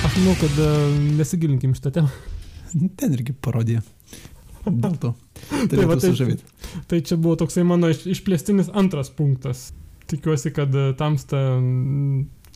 [0.01, 2.09] Aš manau, kad uh, nesigilinkim šitą temą.
[2.97, 3.85] Ten irgi parodija.
[4.65, 5.13] Dėl to.
[5.69, 6.41] Tai, va, tai,
[6.89, 9.69] tai čia buvo toksai mano išplėstinis antras punktas
[10.11, 11.39] tikiuosi, kad e, tamsta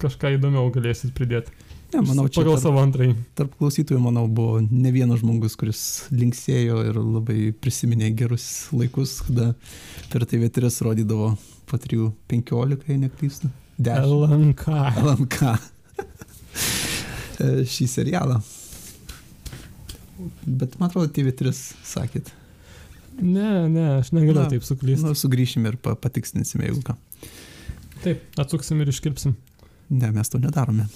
[0.02, 1.54] kažką įdomiau galėsit pridėti.
[1.92, 3.14] Ne, manau, čia Pagal tarp, savo antrąjį.
[3.36, 5.82] tarp klausytojų, manau, buvo ne vienas žmogus, kuris
[6.16, 9.50] linksėjo ir labai prisiminė gerus laikus, kada
[10.14, 11.34] per TV3 rodydavo
[11.68, 13.52] po 3.15, jei neklystu.
[13.82, 14.66] 10 LNK.
[15.04, 15.52] LNK.
[17.42, 18.40] E, Šį serialą.
[20.46, 21.52] Bet man atrodo, TV3
[21.88, 22.30] sakėt.
[23.22, 25.04] Ne, ne, aš negaliu Na, taip suklysti.
[25.08, 26.96] Nu, sugrįšime ir pa- patikslinsime, jeigu ką.
[28.02, 29.36] Taip, atsuksim ir iškirpsim.
[29.94, 30.88] Ne, mes to nedarome.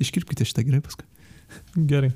[0.00, 1.04] Iškirpkite šitą gerai paskui.
[1.76, 2.12] Gerai.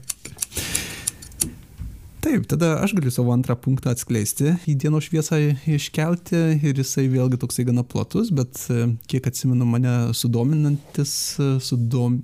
[2.21, 5.39] Taip, tada aš galiu savo antrą punktą atskleisti, į dienos šviesą
[5.73, 12.19] iškelti ir jisai vėlgi toksai gana platus, bet e, kiek atsimenu mane sudominantis, e, sudom...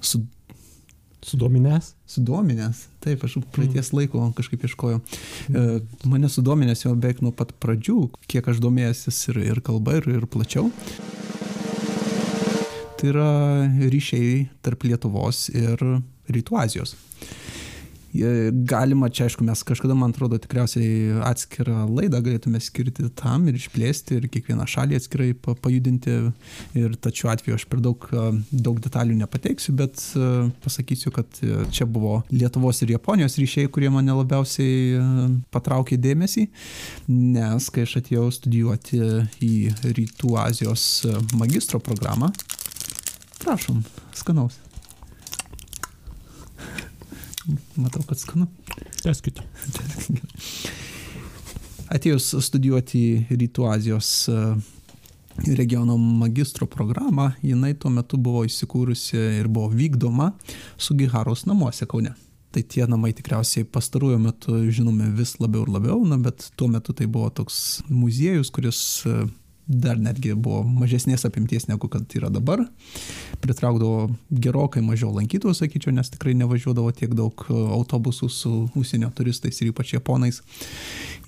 [0.00, 0.22] Su...
[1.28, 1.92] Sudominęs.
[2.08, 5.00] Sudominęs, taip, aš praeities laiko kažkaip ieškojau.
[5.00, 5.66] E,
[6.08, 7.98] Mane sudominęs jau beveik nuo pat pradžių,
[8.30, 10.70] kiek aš domėjęsis ir, ir kalba, ir, ir plačiau.
[12.98, 13.32] Tai yra
[13.92, 15.82] ryšiai tarp Lietuvos ir
[16.28, 16.96] Rytų Azijos.
[18.12, 24.16] Galima, čia aišku, mes kažkada, man atrodo, tikriausiai atskirą laidą galėtume skirti tam ir išplėsti
[24.16, 26.14] ir kiekvieną šalį atskirai pa- pajudinti.
[26.78, 28.06] Ir tačiau atveju aš per daug,
[28.50, 30.00] daug detalių nepateiksiu, bet
[30.64, 31.40] pasakysiu, kad
[31.74, 35.02] čia buvo Lietuvos ir Japonijos ryšiai, kurie mane labiausiai
[35.54, 36.46] patraukė dėmesį,
[37.08, 39.02] nes kai aš atėjau studijuoti
[39.44, 39.52] į
[39.84, 40.86] Rytų Azijos
[41.36, 42.32] magistro programą,
[43.44, 43.84] prašom,
[44.16, 44.56] skanaus.
[47.76, 48.46] Matau, kad skanu.
[49.02, 49.44] Teskite.
[51.94, 54.40] Atėjus studijuoti Rytų Azijos e,
[55.56, 60.34] regiono magistro programą, jinai tuo metu buvo įsikūrusi ir buvo vykdoma
[60.76, 62.12] Sugiharos namuose Kaune.
[62.52, 66.92] Tai tie namai tikriausiai pastaruoju metu žinomi vis labiau ir labiau, na, bet tuo metu
[66.96, 69.22] tai buvo toks muziejus, kuris e,
[69.68, 72.62] dar netgi buvo mažesnės apimties negu kad yra dabar.
[73.42, 79.60] Pritraukdavo gerokai mažiau lankytojų, sakyčiau, nes tikrai nevažiuodavo tiek daug e, autobusų su užsienio turistais
[79.60, 80.40] ir ypač japonais.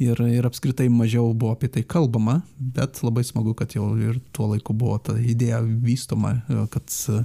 [0.00, 4.48] Ir, ir apskritai mažiau buvo apie tai kalbama, bet labai smagu, kad jau ir tuo
[4.54, 7.20] laiku buvo ta idėja vystoma, e, kad e,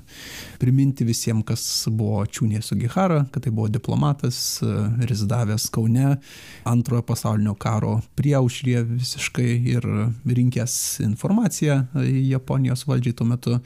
[0.60, 1.64] priminti visiems, kas
[1.96, 4.60] buvo Čiūnė Sugihara, kad tai buvo diplomatas,
[5.08, 6.18] rezidavęs Kaune,
[6.68, 9.88] antrojo pasaulinio karo prieušrė visiškai ir
[10.28, 13.58] rinkęs informaciją e, Japonijos valdžiai tuo metu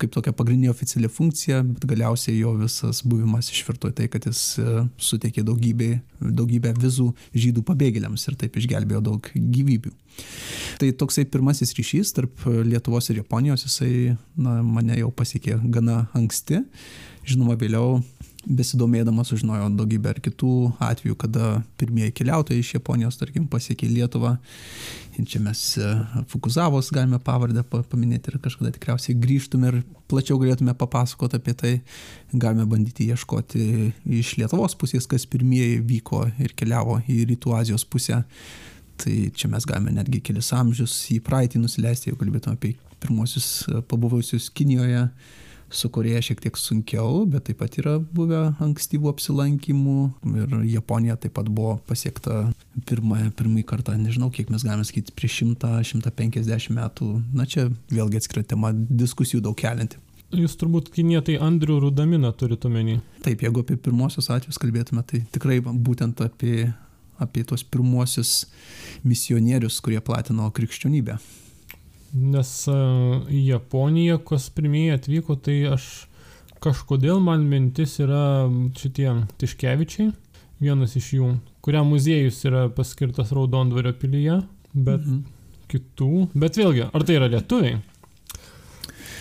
[0.00, 4.42] kaip tokia pagrindinė oficiali funkcija, bet galiausiai jo visas buvimas išvirto į tai, kad jis
[4.62, 9.94] e, suteikė daugybę, daugybę vizų žydų pabėgėliams ir taip išgelbėjo daug gyvybių.
[10.80, 16.62] Tai toksai pirmasis ryšys tarp Lietuvos ir Japonijos, jisai na, mane jau pasiekė gana anksti.
[17.26, 18.00] Žinoma, vėliau
[18.46, 20.50] besidomėdamas sužinojau daugybę ir kitų
[20.86, 21.48] atvejų, kada
[21.80, 24.36] pirmieji keliautojai iš Japonijos, tarkim, pasiekė Lietuvą.
[25.16, 25.88] Ir čia mes e,
[26.30, 29.80] Fukuzavos galime pavardę pa- paminėti ir kažkada tikriausiai grįžtume ir
[30.10, 31.72] plačiau galėtume papasakoti apie tai.
[32.32, 33.66] Galime bandyti ieškoti
[34.20, 38.22] iš Lietuvos pusės, kas pirmieji vyko ir keliavo į Rytų Azijos pusę.
[38.96, 43.82] Tai čia mes galime netgi kelias amžius į praeitį nusileisti, jeigu kalbėtume apie pirmosius e,
[43.90, 45.08] pabuvusius Kinijoje,
[45.70, 49.96] su Koreja šiek tiek sunkiau, bet taip pat yra buvę ankstyvų apsilankimų
[50.42, 52.46] ir Japonija taip pat buvo pasiekta
[52.88, 57.10] pirmąją, pirmąjį kartą, nežinau, kiek mes galime sakyti, prieš 100-150 metų.
[57.36, 60.00] Na čia vėlgi atskira tema, diskusijų daug kelianti.
[60.34, 62.98] Jūs turbūt Kinė tai Andrių Rudaminą turite omeny.
[63.22, 66.72] Taip, jeigu apie pirmosius atvejus kalbėtume, tai tikrai būtent apie,
[67.22, 68.40] apie tuos pirmosius
[69.06, 71.20] misionierius, kurie platino krikščionybę.
[72.14, 76.06] Nes uh, į Japoniją, kas pirmieji atvyko, tai aš
[76.64, 78.46] kažkodėl man mintis yra
[78.78, 80.12] šitie Tiškevičiai,
[80.62, 81.32] vienas iš jų,
[81.64, 84.38] kuriam muziejus yra paskirtas Raudondvario pilyje,
[84.72, 85.24] bet Mhm.
[85.68, 86.28] kitų.
[86.34, 87.80] Bet vėlgi, ar tai yra lietuviai?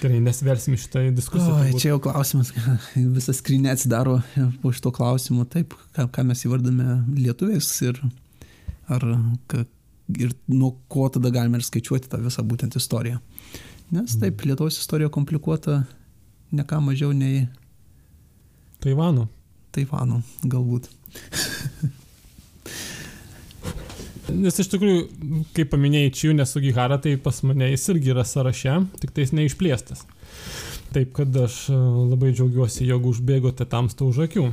[0.02, 1.56] Gerai, nesversim šitą diskusiją.
[1.56, 1.82] Turbūt.
[1.82, 2.52] čia jau klausimas,
[3.18, 4.20] visas skrinė atsidaro
[4.62, 8.02] po šito klausimu, taip, ką, ką mes įvardame lietuviais ir,
[8.92, 9.06] ar,
[10.14, 13.20] ir nuo ko tada galime ir skaičiuoti tą visą būtent istoriją.
[13.96, 15.84] Nes taip, Lietuvos istorija komplikuota
[16.56, 17.46] ne ką mažiau nei
[18.82, 19.28] Taivano.
[19.74, 20.90] Taivano galbūt.
[24.36, 25.02] Nes iš tikrųjų,
[25.54, 30.02] kaip paminėjai, Čiūnė Sugihara, tai pas mane jis irgi yra sąraše, tik tais neišplėstas.
[30.96, 31.78] Taip, kad aš e,
[32.10, 34.48] labai džiaugiuosi, jog užbėgote tamstą už akių.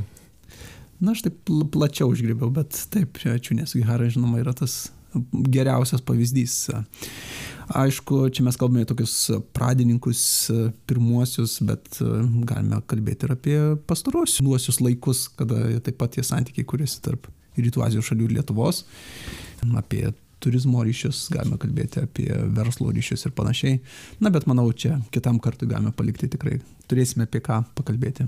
[1.02, 4.90] Na, aš taip pl- plačiau užgribiau, bet taip, Čiūnės Gihara, žinoma, yra tas
[5.52, 6.56] geriausias pavyzdys.
[7.72, 9.14] Aišku, čia mes kalbame tokius
[9.56, 10.24] pradininkus
[10.88, 12.00] pirmuosius, bet
[12.48, 18.08] galime kalbėti ir apie pastarosius laikus, kada taip pat tie santykiai kuriasi tarp Rytų Azijos
[18.08, 18.82] šalių ir Lietuvos,
[19.76, 20.06] apie
[20.42, 23.80] turizmo ryšius, galime kalbėti apie verslo ryšius ir panašiai.
[24.22, 26.58] Na, bet manau, čia kitam kartui galime palikti tikrai.
[26.90, 28.26] Turėsime apie ką pakalbėti.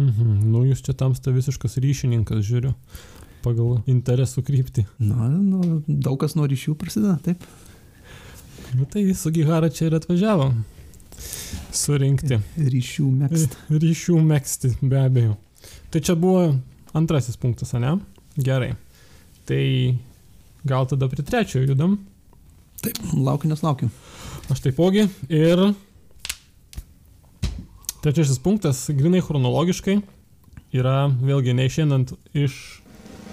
[0.00, 0.38] Mhm.
[0.50, 2.74] Nu, jūs čia tamsta visiškas ryšininkas, žiūriu,
[3.44, 4.86] pagal interesų kryptį.
[5.04, 7.44] Na, nu, daug kas nuo ryšių prasideda, taip.
[8.74, 10.50] Nu, tai Sugihara čia ir atvažiavo
[11.74, 12.38] surinkti.
[12.58, 13.60] Ryšių mėgsti.
[13.84, 15.36] Ryšių mėgsti, be abejo.
[15.92, 16.48] Tai čia buvo
[16.96, 17.96] antrasis punktas, ne?
[18.38, 18.74] Gerai.
[19.48, 19.62] Tai
[20.66, 21.98] gal tada prie trečiojo judam.
[22.84, 23.90] Taip, laukiu, nes laukiu.
[24.52, 25.06] Aš taipogi.
[25.32, 25.62] Ir
[28.04, 29.98] trečiasis punktas, grinai chronologiškai,
[30.76, 32.58] yra vėlgi neišėnant iš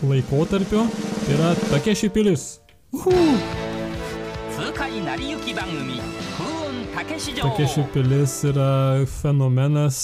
[0.08, 0.86] laikotarpio.
[1.26, 2.48] Tai yra tokia ši pilis.
[2.94, 3.18] Uhu.
[7.42, 10.00] Tokia ši pilis yra fenomenas,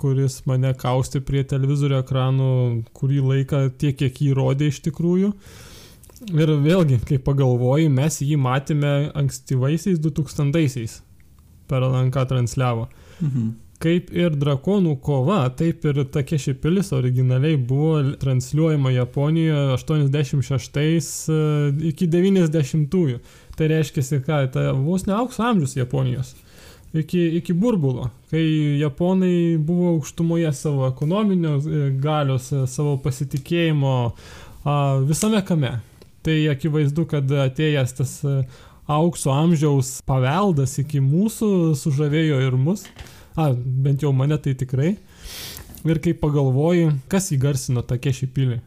[0.00, 2.52] kuris mane kausti prie televizorių ekranų
[2.96, 5.32] kurį laiką tiek, kiek jį rodė iš tikrųjų.
[6.30, 11.00] Ir vėlgi, kai pagalvoji, mes jį matėme ankstyvaisiais 2000-aisiais
[11.68, 12.86] per LNK transliavo.
[13.20, 13.50] Mhm.
[13.82, 21.38] Kaip ir drakonų kova, taip ir Takeshi pilis originaliai buvo transliuojama Japonijoje 86 e,
[21.90, 23.18] iki 90-ųjų.
[23.58, 26.36] Tai reiškia, ką, tai vos ne aukso amžius Japonijos.
[26.94, 28.44] Iki, iki burbulo, kai
[28.78, 33.94] Japonai buvo aukštumoje savo ekonominio e, galios, e, savo pasitikėjimo
[35.08, 35.72] visame kame.
[36.22, 38.12] Tai akivaizdu, kad atėjęs tas
[38.86, 42.86] aukso amžiaus paveldas iki mūsų sužavėjo ir mus.
[43.36, 44.96] A, bent jau mane tai tikrai.
[45.82, 48.58] Ir kai pagalvoji, kas įgarsino tą kešį pilį.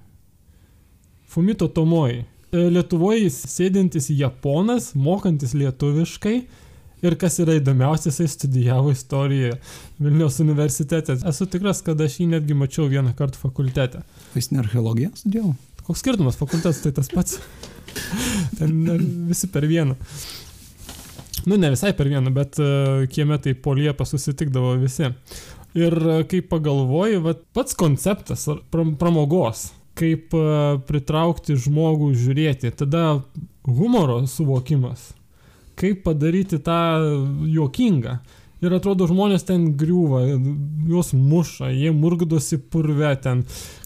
[1.31, 2.23] Fumito Tomoji.
[2.51, 6.37] E, Lietuvoje sėdintis japonas, mokantis lietuviškai.
[7.05, 9.57] Ir kas yra įdomiausia, jisai studijavo istoriją
[10.01, 11.17] Vilniaus universitete.
[11.29, 14.01] Esu tikras, kad aš jį netgi mačiau vieną kartą fakultete.
[14.33, 15.53] Jis ne archeologiją studijavo?
[15.85, 17.37] Koks skirtumas, fakultetas tai tas pats.
[18.57, 18.73] Ten
[19.29, 19.99] visi per vieną.
[21.45, 25.11] Nu, ne visai per vieną, bet uh, kieme tai po liepą susitikdavo visi.
[25.77, 29.67] Ir uh, kai pagalvoji, vat, pats konceptas pramogos,
[29.99, 33.19] kaip uh, pritraukti žmogų žiūrėti, tada
[33.67, 35.11] humoro suvokimas,
[35.77, 36.79] kaip padaryti tą
[37.51, 38.19] juokingą.
[38.63, 40.23] Ir atrodo, žmonės ten griūva,
[40.87, 43.43] juos muša, jie murgdosi purve, ten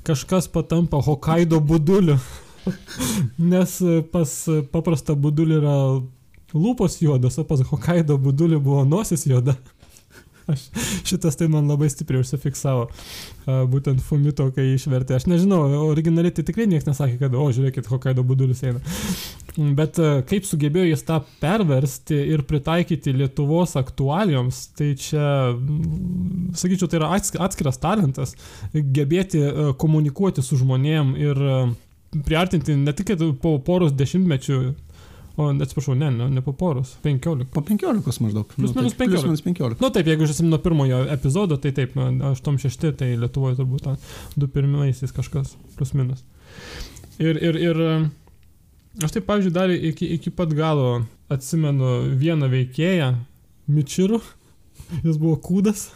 [0.07, 2.19] kažkas patampa Hokkaido buduliu.
[3.51, 5.75] Nes e, pas e, paprastą budulį yra
[6.53, 9.57] lūpos juodos, o pas Hokkaido budulį buvo nosis juoda.
[10.49, 10.63] Aš,
[11.05, 12.87] šitas tai man labai stipriai užsifiksavo,
[13.69, 15.19] būtent Fumito, kai išvertė.
[15.19, 15.59] Aš nežinau,
[15.91, 18.81] originaliai tai tikrai niekas nesakė, kad, o, žiūrėkit, Hokkaido budulis eina.
[19.77, 25.27] Bet kaip sugebėjo jis tą perversti ir pritaikyti Lietuvos aktualijoms, tai čia,
[26.57, 28.33] sakyčiau, tai yra ats- atskiras talentas,
[28.73, 29.43] gebėti
[29.81, 31.43] komunikuoti su žmonėm ir
[32.25, 34.61] priartinti ne tik po poros dešimtmečių,
[35.39, 37.51] o atsiprašau, ne, ne, ne po poros, penkiolika.
[37.55, 38.47] Po 15 maždaug.
[38.51, 39.29] Plius Nu, minus taip, Plius 15.
[39.29, 39.79] minus 15.
[39.79, 43.87] Na nu, taip, jeigu žiūrėsim nuo pirmojo epizodo, tai taip, 8-6, tai Lietuvoje turbūt
[44.35, 46.25] du pirmaisiais kažkas, plus minus.
[47.23, 47.79] Ir, ir, ir
[49.05, 53.13] aš taip, pavyzdžiui, dar iki, iki pat galo atsimenu vieną veikėją,
[53.69, 54.19] Mičiru,
[55.05, 55.87] jis buvo kūdas.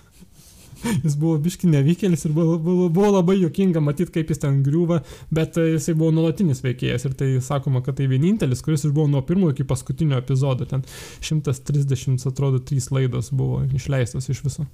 [0.84, 5.02] Jis buvo biški nevykėlis ir buvo, buvo, buvo labai juokinga matyti, kaip jis ten griūva,
[5.34, 9.24] bet e, jisai buvo nuolatinis veikėjas ir tai sakoma, kad tai vienintelis, kuris buvo nuo
[9.26, 10.84] pirmo iki paskutinio epizodo, ten
[11.24, 14.68] 130, atrodo, 3 laidos buvo išleistos iš viso.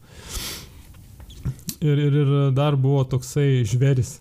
[1.80, 4.18] Ir, ir, ir dar buvo toksai žveris.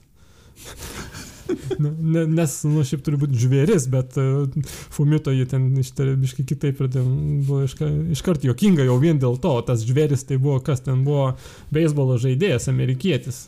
[1.78, 4.46] Nu, ne, nes, nu, šiaip turi būti žvėris, bet uh,
[4.94, 7.08] Fumito jį ten ištarė biškai kitaip ir ten
[7.46, 9.54] buvo iška, iškart jokinga jau vien dėl to.
[9.68, 11.32] Tas žvėris tai buvo, kas ten buvo
[11.74, 13.46] beisbolo žaidėjas, amerikietis.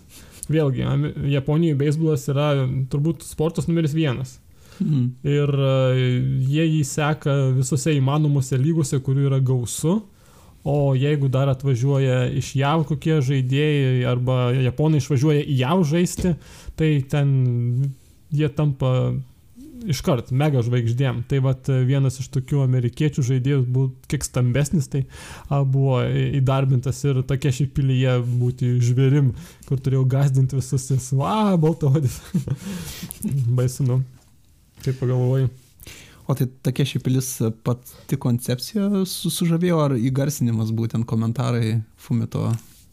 [0.51, 0.87] Vėlgi,
[1.31, 2.53] Japonijoje beisbolas yra
[2.91, 4.39] turbūt sportas numeris vienas.
[4.81, 5.03] Mhm.
[5.29, 5.99] Ir uh,
[6.51, 10.01] jie jį seka visose įmanomuose lygose, kurių yra gausu.
[10.65, 16.35] O jeigu dar atvažiuoja iš JAV kokie žaidėjai arba japonai išvažiuoja į JAV žaisti,
[16.77, 17.31] tai ten
[18.29, 18.93] jie tampa
[19.89, 21.23] iškart mega žvaigždėm.
[21.31, 25.07] Tai vat vienas iš tokių amerikiečių žaidėjų buvo kiek stambesnis, tai
[25.49, 26.03] a, buvo
[26.41, 29.33] įdarbintas ir tokia šiaip pilyje būti žvėrim,
[29.69, 32.21] kur turėjau gazdinti visus, va, baltaodis.
[33.57, 34.03] Baisu, nu.
[34.85, 35.51] Taip pagalvoju.
[36.31, 37.29] O tai tokia ši pilis
[37.67, 42.45] pati koncepcija su- sužavėjo ar įgarsinimas būtent komentarai Fumito,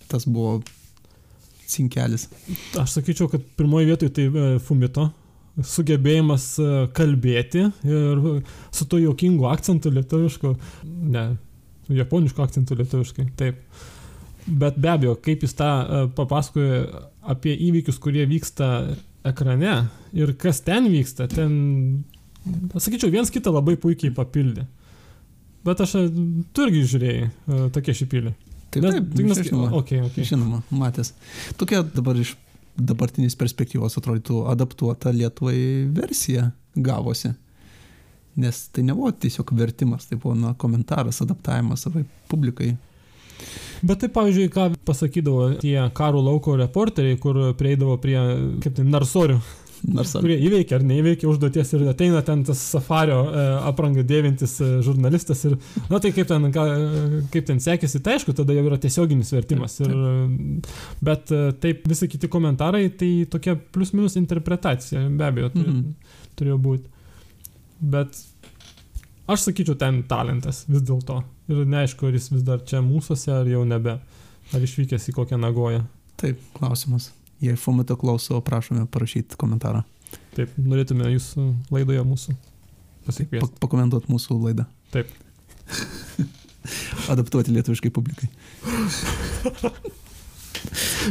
[0.09, 0.55] tas buvo
[1.69, 2.25] cinkelis.
[2.79, 5.09] Aš sakyčiau, kad pirmoji vietoje tai e, Fumito
[5.57, 8.23] sugebėjimas e, kalbėti ir
[8.73, 10.55] su to jokingu akcentu lietuvišku,
[11.13, 11.27] ne,
[11.93, 13.61] japonišku akcentu lietuviškai, taip.
[14.47, 16.83] Bet be abejo, kaip jis tą e, papasakoja
[17.27, 18.69] apie įvykius, kurie vyksta
[19.27, 19.81] ekrane
[20.15, 22.05] ir kas ten vyksta, ten
[22.77, 24.65] sakyčiau, viens kitą labai puikiai papildė.
[25.67, 26.09] Bet aš, e,
[26.55, 28.33] tu irgi žiūrėjai uh, tokie šipilį.
[28.71, 29.71] Taip, Bet taip, Ignas- žinoma.
[29.81, 30.27] Okay, okay.
[30.27, 31.13] Žinoma, matęs.
[31.59, 32.35] Tokia dabar iš
[32.77, 35.57] dabartinės perspektyvos atrodytų adaptuota Lietuvai
[35.95, 37.33] versija gavosi.
[38.37, 42.75] Nes tai nebuvo tiesiog vertimas, tai buvo na, komentaras, adaptavimas savai publikai.
[43.81, 48.17] Bet tai, pavyzdžiui, ką pasakydavo tie karo lauko reporteriai, kur prieidavo prie,
[48.63, 49.39] kaip tai, narsorių,
[49.85, 54.55] Nors ar kurie įveikia ar neįveikia užduoties ir ateina ten tas safario e, aprangą dėvintis
[54.63, 55.57] e, žurnalistas ir,
[55.91, 56.63] na tai kaip ten, ką,
[57.33, 59.77] kaip ten sekėsi, tai aišku, tada jau yra tiesioginis vertimas.
[59.85, 65.51] Ir, e, bet e, taip visi kiti komentarai, tai tokia plius minus interpretacija, be abejo,
[65.53, 65.93] turėjo, Mhm.
[66.39, 66.89] turėjo būti.
[67.81, 68.17] Bet
[69.29, 71.21] aš sakyčiau, ten talentas vis dėlto.
[71.51, 73.99] Ir neaišku, ar jis vis dar čia mūsųse, ar jau nebe.
[74.55, 75.83] Ar išvykęs į kokią nagoją.
[76.17, 77.11] taip, klausimas.
[77.43, 79.83] Jei FOMITO klauso, prašome parašyti komentarą.
[80.37, 82.33] Taip, norėtume jūsų laidoje mūsų
[83.05, 83.45] pasikviesti.
[83.45, 84.65] Pa pakomentuoti mūsų laidą.
[84.93, 85.11] Taip.
[87.13, 88.29] Adaptuoti lietuviškai publikai.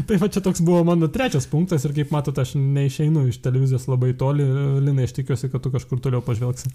[0.07, 3.87] Tai va čia toks buvo mano trečias punktas ir kaip matote, aš neišeinu iš televizijos
[3.89, 4.45] labai toli.
[4.85, 6.72] Linai, aš tikiuosi, kad tu kažkur toliau pažvelgsi.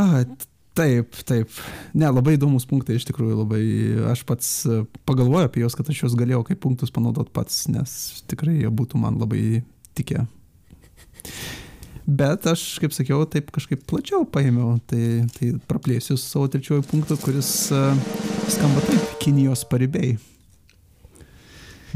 [0.00, 0.24] A,
[0.76, 1.52] taip, taip.
[1.96, 3.62] Ne, labai įdomus punktai iš tikrųjų labai.
[4.12, 7.96] Aš pats e, pagalvoju apie juos, kad aš juos galėjau kaip punktus panaudoti pats, nes
[8.30, 9.62] tikrai jie būtų man labai
[9.96, 10.26] tikę.
[12.06, 17.50] Bet aš, kaip sakiau, taip kažkaip plačiau paėmiau, tai, tai praplėsiu savo trečiuoju punktu, kuris
[17.74, 17.98] uh,
[18.52, 20.14] skamba taip- Kinijos paribiai.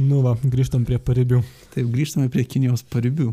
[0.01, 1.41] Nu va, grįžtam prie paribių.
[1.75, 3.29] Taip, grįžtame prie Kinijos paribių,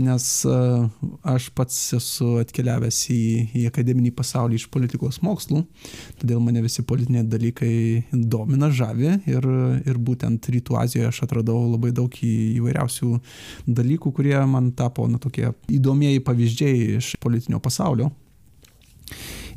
[0.00, 0.86] nes uh,
[1.28, 3.18] aš pats esu atkeliavęs į,
[3.60, 5.64] į akademinį pasaulį iš politikos mokslų,
[6.20, 7.72] todėl mane visi politiniai dalykai
[8.12, 9.48] domina, žavi ir,
[9.84, 13.10] ir būtent Rytų Azijoje aš atradau labai daug į- įvairiausių
[13.68, 18.10] dalykų, kurie man tapo na, tokie įdomieji pavyzdžiai iš politinio pasaulio.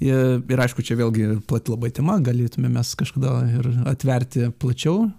[0.01, 5.11] Ir, ir aišku, čia vėlgi plati labai tema, galėtume mes kažkada ir atverti plačiau,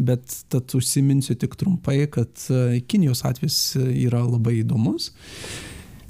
[0.00, 5.10] bet tad užsiminsiu tik trumpai, kad e, Kinijos atvejs yra labai įdomus.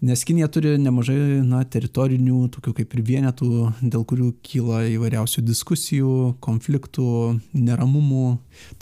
[0.02, 1.14] Nes Kinija turi nemažai
[1.46, 3.50] na, teritorinių, tokių kaip ir vienetų,
[3.86, 7.04] dėl kurių kyla įvairiausių diskusijų, konfliktų,
[7.54, 8.24] neramumų,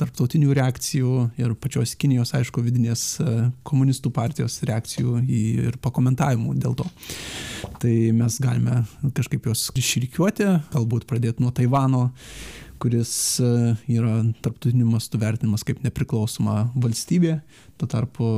[0.01, 3.35] tarptautinių reakcijų ir pačios Kinijos, aišku, vidinės e,
[3.69, 6.89] komunistų partijos reakcijų ir pakomentavimų dėl to.
[7.85, 8.81] Tai mes galime
[9.13, 12.07] kažkaip juos išrikiuoti, galbūt pradėti nuo Taivano,
[12.81, 13.51] kuris e,
[13.93, 17.37] yra tarptautiniu mastu vertinamas kaip nepriklausoma valstybė.
[17.81, 18.31] Tuo tarpu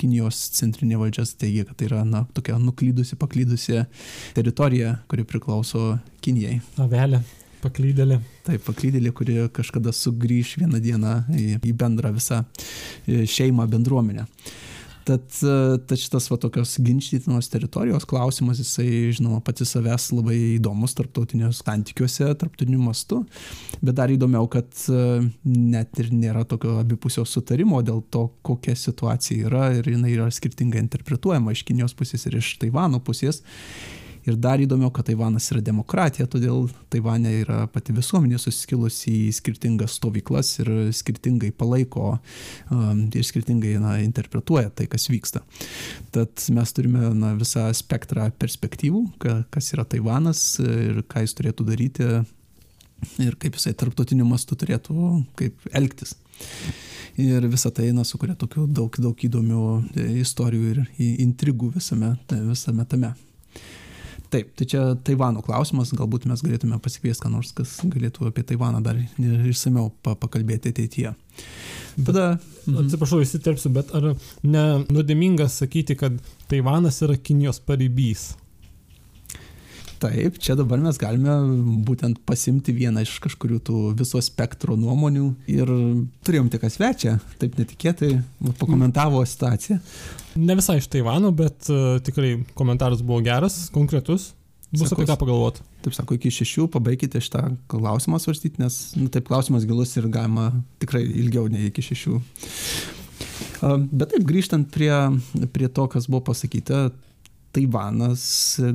[0.00, 3.84] Kinijos centrinė valdžia teigia, kad tai yra na, tokia nuklydusi, paklydusi
[4.36, 6.58] teritorija, kuri priklauso Kinijai.
[6.82, 7.22] Avelė,
[7.62, 8.20] paklydėlė.
[8.48, 14.26] Taip, paklydėlė, kuri kažkada sugrįž vieną dieną į, į bendrą visą e, šeimą, bendruomenę.
[15.02, 15.24] Tad,
[15.88, 22.28] tad šitas va tokios ginčytinos teritorijos klausimas, jisai, žinoma, pati savęs labai įdomus tarptautiniuose santykiuose,
[22.38, 23.22] tarptautiniu mastu,
[23.80, 24.70] bet dar įdomiau, kad
[25.48, 30.84] net ir nėra tokio abipusio sutarimo dėl to, kokia situacija yra ir jinai yra skirtingai
[30.84, 33.42] interpretuojama iš Kinijos pusės ir iš Taivano pusės.
[34.22, 39.96] Ir dar įdomiau, kad Taivanas yra demokratija, todėl Taivane yra pati visuomenė suskilusi į skirtingas
[39.98, 42.12] stovyklas ir skirtingai palaiko
[42.70, 45.42] um, ir skirtingai na, interpretuoja tai, kas vyksta.
[46.14, 51.66] Tad mes turime na, visą spektrą perspektyvų, ka, kas yra Taivanas ir ką jis turėtų
[51.72, 52.06] daryti
[53.22, 54.94] ir kaip jisai tarptautiniu mastu turėtų
[55.38, 56.14] kaip elgtis.
[57.20, 59.66] Ir visą tai na, sukuria tokių daug, daug įdomių
[59.98, 60.80] e, istorijų ir
[61.26, 63.12] intrigų visame, visame tame.
[64.32, 68.80] Taip, tai čia Taivano klausimas, galbūt mes galėtume pasikviesti, ką nors, kas galėtų apie Taivaną
[68.84, 71.12] dar išsameu pa pakalbėti ateityje.
[71.98, 72.86] Tada, mhm.
[72.86, 74.14] Atsiprašau, įsiterpsiu, bet ar
[74.46, 76.16] ne nuodėminga sakyti, kad
[76.48, 78.30] Taivanas yra Kinijos paribys?
[80.02, 81.34] Taip, čia dabar mes galime
[81.86, 85.72] būtent pasimti vieną iš kažkurių tų viso spektro nuomonių ir
[86.26, 88.16] turėjom tik svečią, taip netikėtai
[88.60, 89.78] pakomentavo situaciją.
[90.42, 94.32] Ne visai iš Taivano, bet uh, tikrai komentaras buvo geras, konkretus.
[94.72, 95.02] Bus Sakus.
[95.02, 95.64] apie ką pagalvoti.
[95.84, 100.48] Taip sako, iki šešių pabaikite šitą klausimą svarstyti, nes nu, taip klausimas gilus ir galima
[100.80, 102.20] tikrai ilgiau nei iki šešių.
[103.60, 104.94] Bet taip, grįžtant prie,
[105.52, 106.86] prie to, kas buvo pasakyta,
[107.52, 108.24] Taivanas,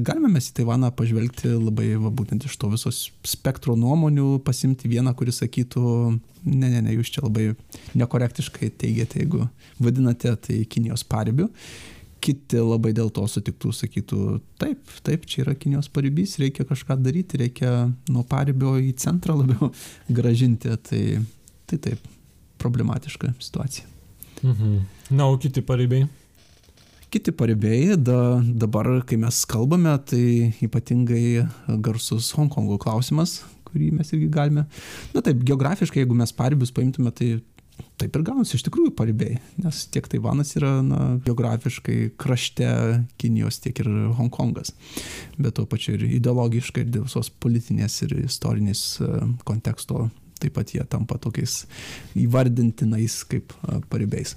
[0.05, 5.15] galime mes į Taivaną pažvelgti labai, va, būtent iš to visos spektro nuomonių, pasimti vieną,
[5.17, 5.83] kuris sakytų,
[6.45, 7.51] ne, ne, ne, jūs čia labai
[7.97, 9.47] nekorektiškai teigiate, jeigu
[9.81, 11.49] vadinate tai Kinijos paribiu.
[12.21, 14.21] Kiti labai dėl to sutiktų, sakytų,
[14.61, 17.73] taip, taip, čia yra Kinijos paribys, reikia kažką daryti, reikia
[18.09, 19.71] nuo paribio į centrą labiau
[20.19, 20.73] gražinti.
[20.85, 21.03] Tai,
[21.69, 22.05] tai taip,
[22.61, 23.89] problematiška situacija.
[24.43, 24.79] Mhm.
[25.17, 26.05] Na, o kiti paribiai.
[27.07, 31.45] Kiti paribiai, da, dabar, kai mes kalbame, tai ypatingai
[31.79, 33.37] garsus Hongkongo klausimas,
[33.69, 34.65] kurį mes irgi galime.
[35.13, 37.37] Na taip, geografiškai, jeigu mes paribius paimtume, tai
[38.01, 42.67] taip ir gaunasi iš tikrųjų paribiai, nes tiek Taivanas yra na, geografiškai krašte
[43.21, 43.89] Kinijos, tiek ir
[44.19, 44.73] Hongkongas.
[45.39, 49.13] Bet tuo pačiu ir ideologiškai, ir dėl visos politinės ir istorinės e,
[49.47, 51.63] konteksto taip pat jie tampa tokiais
[52.19, 54.35] įvardintinais kaip e, paribiais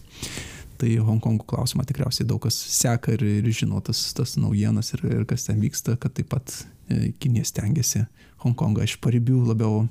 [0.80, 5.26] tai Hongkongo klausimą tikriausiai daug kas seka ir, ir žino tas, tas naujienas ir, ir
[5.28, 6.54] kas ten vyksta, kad taip pat
[6.88, 8.06] e, Kinė stengiasi
[8.44, 9.84] Hongkongą iš paribių labiau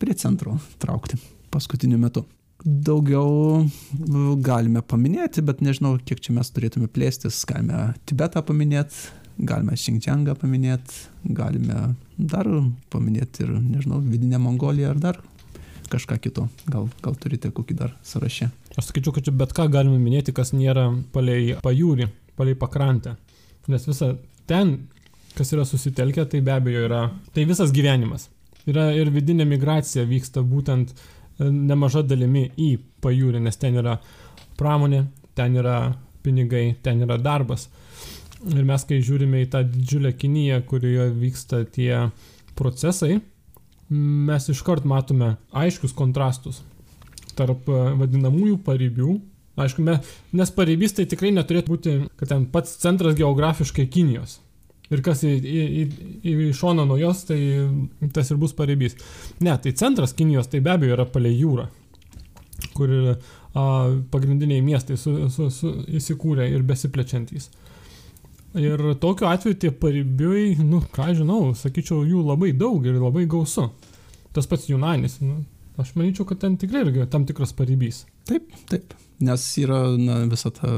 [0.00, 2.24] prie centro traukti paskutiniu metu.
[2.60, 3.64] Daugiau
[4.44, 7.38] galime paminėti, bet nežinau, kiek čia mes turėtume plėstis.
[7.48, 9.08] Galime Tibetą paminėti,
[9.38, 12.50] galime Xinjiangą paminėti, galime dar
[12.92, 15.22] paminėti ir, nežinau, vidinę Mongoliją ar dar
[15.90, 16.48] kažką kito.
[16.70, 18.50] Gal, gal turite kokį dar sąrašę?
[18.78, 22.06] Aš sakyčiau, kad čia bet ką galime minėti, kas nėra palei pajūrį,
[22.38, 23.16] palei pakrantę.
[23.70, 24.12] Nes visa
[24.50, 24.76] ten,
[25.34, 27.00] kas yra susitelkę, tai be abejo yra,
[27.34, 28.28] tai visas gyvenimas.
[28.70, 32.70] Yra ir vidinė migracija vyksta būtent e, nemaža dalimi į
[33.02, 33.96] pajūrį, nes ten yra
[34.60, 35.04] pramonė,
[35.34, 35.80] ten yra
[36.22, 37.66] pinigai, ten yra darbas.
[38.54, 42.06] Ir mes, kai žiūrime į tą didžiulę Kiniją, kurioje vyksta tie
[42.56, 43.18] procesai,
[43.90, 46.62] mes iškart matome aiškius kontrastus
[47.40, 49.16] tarp e, vadinamųjų paribių.
[49.60, 49.98] Aišku, me,
[50.36, 54.38] nes paribys tai tikrai neturėtų būti, kad ten pats centras geografiškai Kinijos.
[54.90, 55.64] Ir kas į, į,
[56.26, 57.38] į, į šoną nuo jos, tai
[58.14, 58.96] tas ir bus paribys.
[59.42, 61.68] Ne, tai centras Kinijos tai be abejo yra palei jūrą,
[62.74, 63.66] kur a,
[64.10, 67.50] pagrindiniai miestai su, su, su, įsikūrė ir besiplečiantys.
[68.58, 73.68] Ir tokiu atveju tie paribiui, nu, ką žinau, sakyčiau, jų labai daug ir labai gausu.
[74.34, 75.44] Tas pats Junanis, nu,
[75.80, 78.04] aš manyčiau, kad ten tikrai yra tam tikras paribys.
[78.28, 78.94] Taip, taip.
[79.20, 80.70] Nes yra na, visa ta,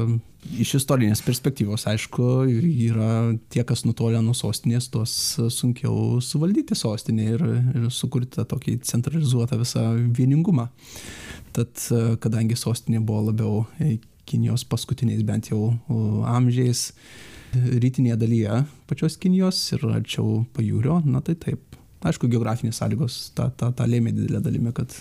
[0.59, 2.25] iš istorinės perspektyvos, aišku,
[2.89, 3.09] yra
[3.53, 5.13] tie, kas nutolę nuo sostinės, tuos
[5.55, 9.85] sunkiau suvaldyti sostinę ir, ir sukurti tą tokį centralizuotą visą
[10.17, 10.67] vieningumą.
[11.55, 11.85] Tad,
[12.23, 13.61] kadangi sostinė buvo labiau
[14.23, 15.73] Kinijos paskutiniais bent jau
[16.31, 16.91] amžiais,
[17.53, 21.72] rytinėje dalyje pačios Kinijos ir arčiau pajūrio, na tai taip.
[22.03, 24.91] Aišku, geografinės sąlygos tą, tą, tą lėmė didelę dalimi, kad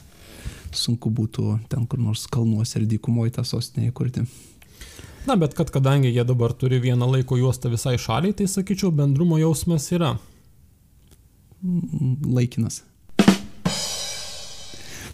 [0.72, 4.24] sunku būtų ten kur nors kalnuose ir dykumoje tą sostinę įkurti.
[5.26, 9.38] Na, bet kad kadangi jie dabar turi vieną laiko juostą visai šaliai, tai sakyčiau, bendrumo
[9.38, 10.16] jausmas yra.
[12.26, 12.80] Laikinas.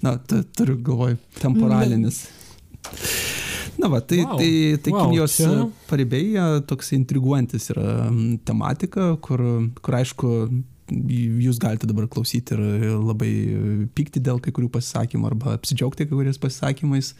[0.00, 0.14] Na,
[0.56, 2.22] turiu galvoj, temporalinis.
[3.78, 4.38] Na va, tai, wow.
[4.38, 5.50] tai, tai wow, Kinijos čia...
[5.90, 8.08] paribiai toks intriguojantis yra
[8.48, 9.42] tematika, kur,
[9.84, 10.32] kur aišku,
[10.90, 13.30] jūs galite dabar klausyti ir labai
[13.96, 17.12] pykti dėl kai kurių pasisakymų arba apsidžiaugti kai kuriais pasisakymais.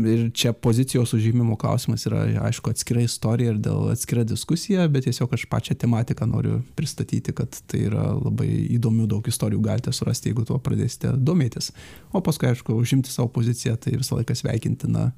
[0.00, 5.32] Ir čia pozicijos užėmimo klausimas yra, aišku, atskira istorija ir dėl atskira diskusija, bet tiesiog
[5.36, 10.46] aš pačią tematiką noriu pristatyti, kad tai yra labai įdomių daug istorijų galite surasti, jeigu
[10.48, 11.72] tuo pradėsite domėtis.
[12.12, 15.14] O paskui, aišku, užimti savo poziciją, tai visą laiką sveikintina e,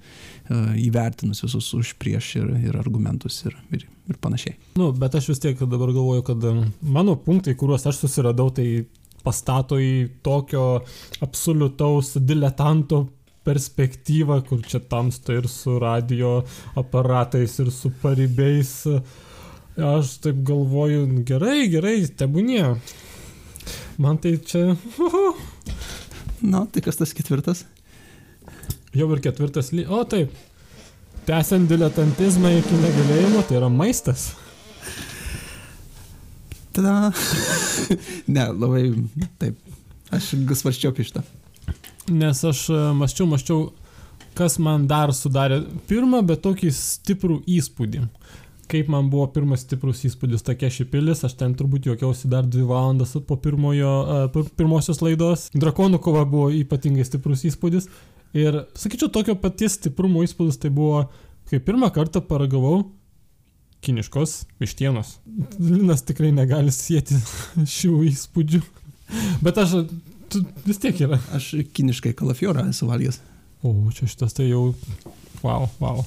[0.86, 4.56] įvertinus visus už prieš ir, ir argumentus ir, ir, ir panašiai.
[4.80, 6.44] Nu, bet aš vis tiek dabar galvoju, kad
[6.80, 8.84] mano punktai, kuriuos aš susiradau, tai
[9.24, 10.84] pastato į tokio
[11.24, 13.06] absoliutaus diletanto
[13.44, 16.38] perspektyvą, kur čia tamsta ir su radio
[16.80, 18.72] aparatais, ir su paribiais.
[19.74, 22.64] Aš taip galvoju, gerai, gerai, tebūnie.
[23.98, 24.74] Man tai čia...
[26.44, 27.64] Na, tai kas tas ketvirtas?
[28.94, 29.86] Jau ir ketvirtas, ly...
[29.88, 30.34] o taip,
[31.24, 34.34] Tęsiant diletantizmą iki negalėjimo, tai yra maistas.
[36.74, 37.12] Tada.
[38.34, 38.82] ne, labai
[39.40, 39.56] taip.
[40.12, 41.22] Aš svarščiau apie šitą.
[42.12, 43.62] Nes aš e, maščiau, maščiau,
[44.36, 48.04] kas man dar sudarė pirmą, bet tokį stiprų įspūdį.
[48.68, 53.16] Kaip man buvo pirmas stiprus įspūdis tokia šipilis, aš ten turbūt juokiausi dar dvi valandas
[53.28, 53.92] po pirmojo,
[54.28, 55.48] uh, pirmosios laidos.
[55.56, 57.88] Drakonų kova buvo ypatingai stiprus įspūdis.
[58.34, 61.04] Ir sakyčiau, tokio paties stiprumo įspūdis tai buvo,
[61.50, 62.80] kai pirmą kartą paragavau
[63.84, 64.32] kiniškos
[64.62, 65.18] vištienos.
[65.60, 67.18] Linas tikrai negali sėti
[67.76, 68.62] šių įspūdžių.
[69.44, 69.76] Bet aš,
[70.64, 71.20] vis tiek yra.
[71.36, 73.20] Aš kiniškai kalafiorą esu valgęs.
[73.64, 74.72] O, čia šitas tai jau,
[75.44, 76.02] wow, wow.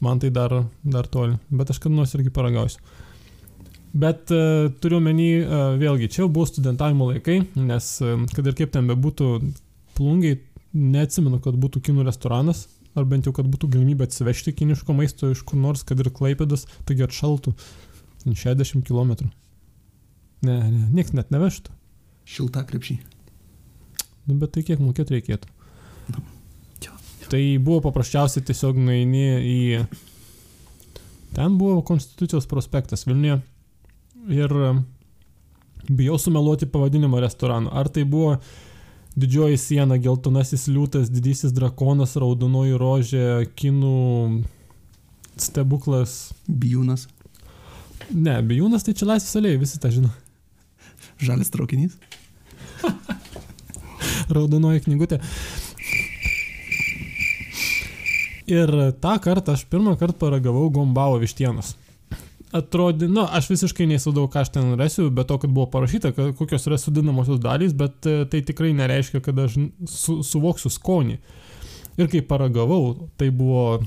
[0.00, 2.80] Man tai dar, dar toli, bet aš kada nors irgi paragausiu.
[3.98, 8.56] Bet uh, turiu menį, uh, vėlgi, čia jau buvo studentavimo laikai, nes uh, kad ir
[8.58, 9.30] kaip ten bebūtų,
[9.98, 10.38] plungiai
[10.78, 12.66] neatsimenu, kad būtų kinų restoranas,
[12.98, 16.66] ar bent jau, kad būtų galimybė atsivežti kiniško maisto iš kur nors, kad ir klaipėdas,
[16.88, 17.54] taigi atšaltų
[18.28, 19.28] 60 km.
[20.46, 21.74] Ne, ne, nieks net nevežtų.
[22.28, 22.98] Šilta krepšį.
[24.28, 25.48] Nu, bet tai kiek mokėti reikėtų.
[26.12, 26.22] Nu,
[26.84, 27.30] jo, jo.
[27.32, 29.58] Tai buvo paprasčiausiai tiesiog nueini į
[31.38, 33.40] Ten buvo Konstitucijos prospektas Vilniuje.
[34.28, 34.52] Ir
[35.88, 37.70] bijau sumeluoti pavadinimą restorano.
[37.72, 38.36] Ar tai buvo
[39.18, 43.94] Didžioji siena, geltonasis liūtas, didysis drakonas, raudonoji rožė, kinų
[45.38, 46.18] stebuklas.
[46.46, 47.08] Bijūnas,
[48.14, 50.08] Ne, bijūnas tai čia laisvės alėjai, visi tą žino.
[51.20, 51.98] žalis traukinys.
[54.34, 55.18] raudonoji knygutė.
[58.48, 61.74] Ir tą kartą aš pirmą kartą paragavau gombavo vištienos.
[62.56, 66.30] Atrodė, na, aš visiškai neįsudau, ką aš ten rasiu, bet to, kad buvo parašyta, kad,
[66.38, 69.58] kokios yra sudinamosios dalys, bet e, tai tikrai nereiškia, kad aš
[69.92, 71.18] su, suvoksiu skonį.
[72.00, 73.82] Ir kai paragavau, tai buvo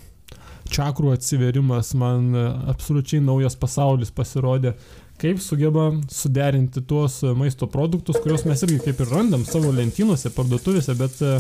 [0.72, 2.36] čakrų atsiverimas, man
[2.70, 4.76] absoliučiai naujas pasaulis pasirodė,
[5.22, 10.96] kaip sugeba suderinti tuos maisto produktus, kuriuos mes irgi kaip ir randam savo lentynose, parduotuvėse,
[11.02, 11.36] bet e,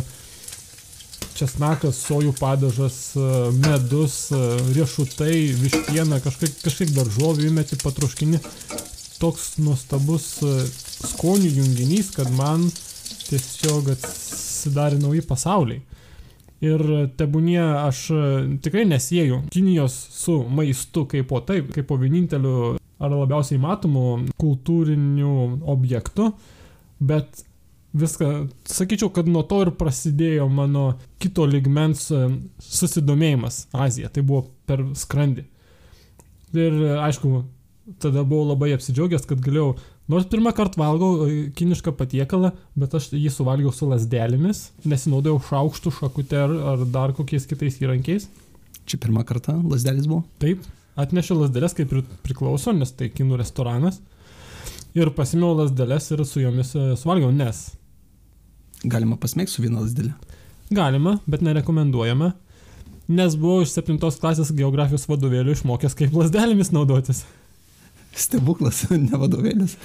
[1.37, 3.25] česnakas, sojų padažas, e,
[3.55, 4.39] medus, e,
[4.75, 8.41] riešutai, vištiena, kažkaip, kažkiek daržovių įmeti patruškini.
[9.21, 10.55] Toks nuostabus e,
[11.11, 12.67] skonių junginys, kad man
[13.27, 15.81] tiesiog atsidarė nauji pasauliai.
[16.61, 16.81] Ir
[17.17, 18.03] tebūnie aš
[18.61, 25.31] tikrai nesieju Kinijos su maistu kaip po taip, kaip po vieninteliu ar labiausiai matomu kultūriniu
[25.73, 26.27] objektu,
[27.01, 27.41] bet
[27.93, 32.27] viską, sakyčiau, kad nuo to ir prasidėjo mano kito ligmens e,
[32.63, 34.11] susidomėjimas Azija.
[34.13, 35.45] Tai buvo per skrandį.
[36.55, 37.41] Ir e, aišku,
[38.03, 39.73] tada buvau labai apsidžiaugęs, kad galėjau,
[40.11, 45.95] nors pirmą kartą valgau e, kinišką patiekalą, bet aš jį suvalgiau su lasdelėmis, nesinaudojau šaukštų,
[45.99, 48.29] šakute ar, ar dar kokiais kitais įrankiais.
[48.87, 50.23] Čia pirmą kartą lasdelis buvo.
[50.41, 50.63] Taip,
[50.99, 53.99] atnešiau lasdelės kaip ir priklauso, nes tai kinų restoranas.
[54.95, 57.69] Ir pasimiau lasdelės ir su jomis suvalgiau, nes
[58.87, 60.13] Galima pasmėgti su viena lasdelė.
[60.71, 62.31] galima, bet nerekomenduojama,
[63.11, 67.25] nes buvau iš 7 klasės geografijos vadovėlių išmokęs, kaip lasdelėmis naudotis.
[68.15, 69.75] Stebuklas, ne vadovėlis.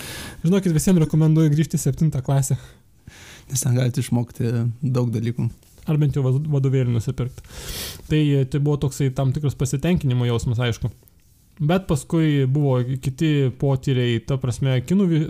[0.45, 2.57] Žinokit, visiems rekomenduoju grįžti į 7 klasę,
[3.47, 4.49] Nes ten galite išmokti
[4.83, 5.45] daug dalykų.
[5.87, 7.45] ar bent jau vad- vadovėlį nusipirkti.
[8.09, 10.91] Tai, e, tai buvo toksai tam tikras pasitenkinimo jausmas, aišku.
[11.59, 15.23] Bet paskui buvo kiti potyriai, ta prasme, kinų e,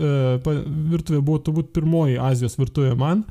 [0.91, 3.23] virtuvė buvo turbūt pirmoji Azijos virtuvė man.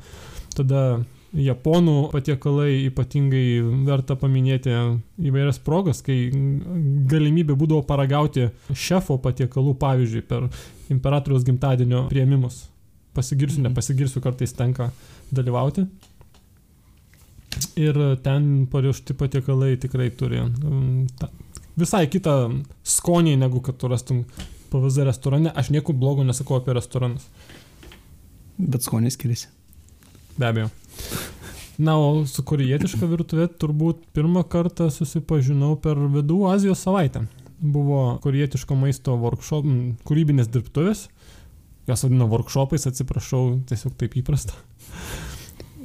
[0.56, 1.02] Tada
[1.36, 4.72] japonų patiekalai ypatingai verta paminėti
[5.28, 6.30] įvairias progas, kai
[7.10, 10.48] galimybė būdavo paragauti šefo patiekalų, pavyzdžiui, per
[10.92, 12.66] imperatoriaus gimtadienio prieimimus.
[13.16, 13.68] Pasigirsiu, Mhm.
[13.70, 14.90] nepasigirsiu, kartais tenka
[15.32, 15.86] dalyvauti.
[17.76, 21.06] Ir ten paruošti patiekalai tikrai turi mm,
[21.78, 22.36] visai kitą
[22.86, 24.24] skonį, negu kad tu rastum
[24.72, 25.52] PVZ restorane.
[25.54, 27.28] Aš nieko blogo nesakau apie restoranus.
[28.56, 29.50] Bet skoniai skiriasi.
[30.36, 30.70] Be abejo.
[31.76, 37.26] Na, o su korietiška virtuvė turbūt pirmą kartą susipažinau per Vidų Azijos savaitę.
[37.60, 39.68] Buvo korietiško maisto workshop,
[40.08, 41.06] kūrybinės dirbtuvės.
[41.86, 44.56] Jas vadino workshopais, atsiprašau, tiesiog taip įprasta.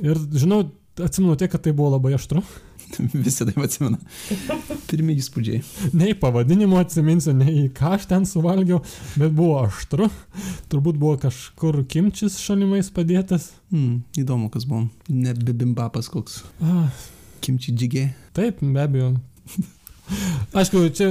[0.01, 0.63] Ir žinau,
[0.97, 2.41] atsimenu tiek, kad tai buvo labai aštru.
[3.25, 3.99] Visi taip atsimena.
[4.89, 5.61] Pirmie įspūdžiai.
[5.97, 8.81] Nei pavadinimo atsiminsiu, nei ką aš ten suvalgiau,
[9.19, 10.09] bet buvo aštru.
[10.71, 13.51] Turbūt buvo kažkur kimčis šalimais padėtas.
[13.71, 14.87] Hmm, įdomu, kas buvo.
[15.09, 16.41] Ne bibimbapas koks.
[16.61, 16.91] Ah,
[17.41, 18.05] Kimči džigė.
[18.37, 19.13] Taip, be abejo.
[20.57, 21.09] Aišku, čia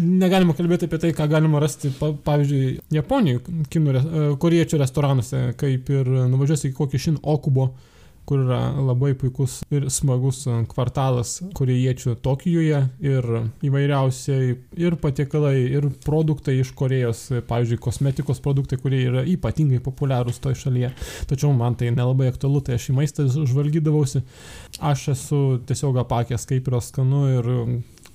[0.00, 3.42] negalima kalbėti apie tai, ką galima rasti, pa, pavyzdžiui, Japonijoje,
[3.72, 7.70] kinų, e, koriečių restoranuose, kaip ir nuvažiuosi į kokį Šin Okubo,
[8.28, 13.28] kur yra labai puikus ir smagus kvartalas korejiečių Tokijoje ir
[13.66, 20.60] įvairiausiai ir patiekalai, ir produktai iš Korejos, pavyzdžiui, kosmetikos produktai, kurie yra ypatingai populiarūs toje
[20.62, 20.92] šalyje.
[21.30, 24.22] Tačiau man tai nelabai aktualu, tai aš į maistą žvalgydavausi.
[24.92, 27.50] Aš esu tiesiog apakęs, kaip yra skanu ir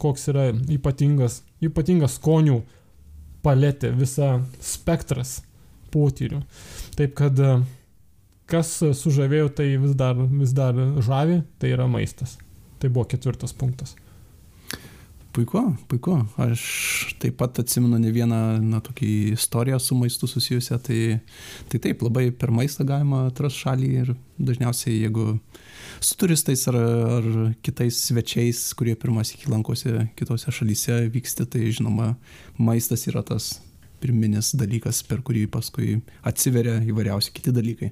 [0.02, 2.62] koks yra ypatingas, ypatingas skonių
[3.46, 5.40] paletė, visa spektras
[5.94, 6.42] potyrių.
[6.98, 7.40] Taip kad
[8.50, 12.38] kas sužavėjo, tai vis dar, vis dar žavi, tai yra maistas.
[12.80, 13.96] Tai buvo ketvirtas punktas.
[15.36, 16.22] Puiku, puiku.
[16.40, 16.62] Aš
[17.20, 20.78] taip pat atsimenu ne vieną, na, tokį istoriją su maistu susijusią.
[20.80, 21.00] Tai,
[21.72, 25.34] tai taip, labai per maistą galima atrasti šalį ir dažniausiai, jeigu
[26.00, 26.80] su turistais ar,
[27.18, 27.28] ar
[27.68, 32.14] kitais svečiais, kurie pirmas iki lankosi kitose šalyse vyksti, tai žinoma,
[32.56, 33.58] maistas yra tas
[34.02, 37.92] pirminis dalykas, per kurį paskui atsiveria įvairiausi kiti dalykai.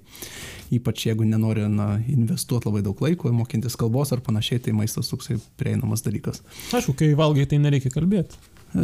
[0.75, 5.35] Ypač jeigu nenori na, investuoti labai daug laiko, mokintis kalbos ar panašiai, tai maistas toksai
[5.59, 6.37] prieinamas dalykas.
[6.73, 8.33] Aišku, kai valgai, tai nereikia kalbėti.
[8.73, 8.75] E,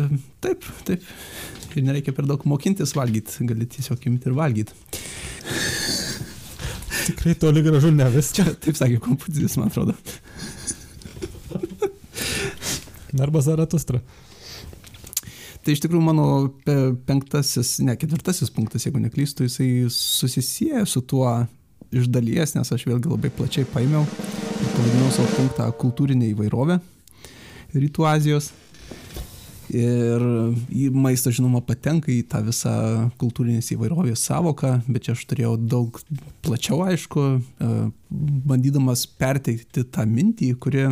[0.44, 1.02] Taip, taip.
[1.78, 4.74] Ir nereikia per daug mokintis valgyti, gali tiesiog imti ir valgyti.
[7.10, 8.28] Tikrai toli gražu ne vis.
[8.36, 9.96] Čia taip sakė Konfucijus, man atrodo.
[13.20, 14.00] Arba Zaratustra.
[15.70, 16.24] Tai iš tikrųjų mano
[17.06, 21.30] penktasis, ne ketvirtasis punktas, jeigu neklystu, jisai susisieja su tuo
[21.94, 26.80] iš dalies, nes aš vėlgi labai plačiai paėmiau ir pavadinau savo punktą kultūrinė įvairovė
[27.76, 28.50] Rytų Azijos.
[29.70, 30.26] Ir
[30.74, 32.74] į maistą, žinoma, patenka į tą visą
[33.22, 36.02] kultūrinės įvairovės savoką, bet čia aš turėjau daug
[36.42, 37.76] plačiau, aišku, e,
[38.10, 40.88] bandydamas perteikti tą mintį, kuri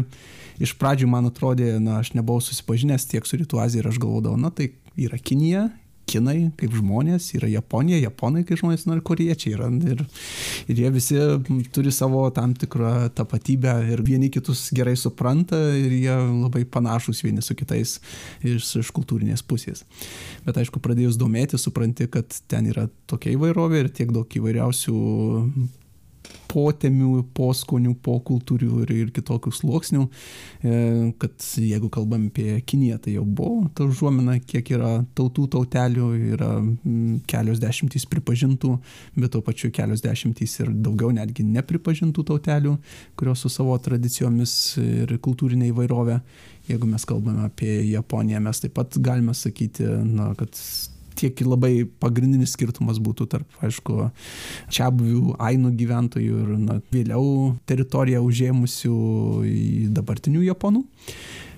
[0.63, 4.39] iš pradžių man atrodė, na, aš nebuvau susipažinęs tiek su Rytų Azija ir aš galvodavau,
[4.41, 5.67] na, tai yra Kinija,
[6.07, 9.69] kinai kaip žmonės, yra Japonija, japonai kaip žmonės, na ir koriečiai yra.
[9.91, 10.03] Ir,
[10.71, 11.17] ir jie visi
[11.75, 17.43] turi savo tam tikrą tapatybę ir vieni kitus gerai supranta ir jie labai panašus vieni
[17.43, 17.97] su kitais
[18.45, 19.83] iš, iš kultūrinės pusės.
[20.47, 24.97] Bet aišku, pradėjus domėti, supranti, kad ten yra tokia įvairovė ir tiek daug įvairiausių
[26.51, 30.79] potemių, poskonių, pokultūrių ir, ir kitokių sluoksnių, e,
[31.21, 36.51] kad jeigu kalbam apie Kiniją, tai jau buvo ta užuomina, kiek yra tautų tautelių, yra
[37.29, 38.73] kelios dešimtys pripažintų,
[39.17, 42.77] bet to pačiu kelios dešimtys ir daugiau netgi nepripažintų tautelių,
[43.19, 44.53] kurios su savo tradicijomis
[44.83, 46.21] ir kultūrinė įvairovė.
[46.67, 50.51] Jeigu mes kalbame apie Japoniją, mes taip pat galime sakyti, na, kad
[51.17, 54.09] tiek labai pagrindinis skirtumas būtų tarp, aišku,
[54.73, 58.95] čia buvių ainų gyventojų ir na, vėliau teritoriją užėmusių
[59.97, 60.85] dabartinių japonų.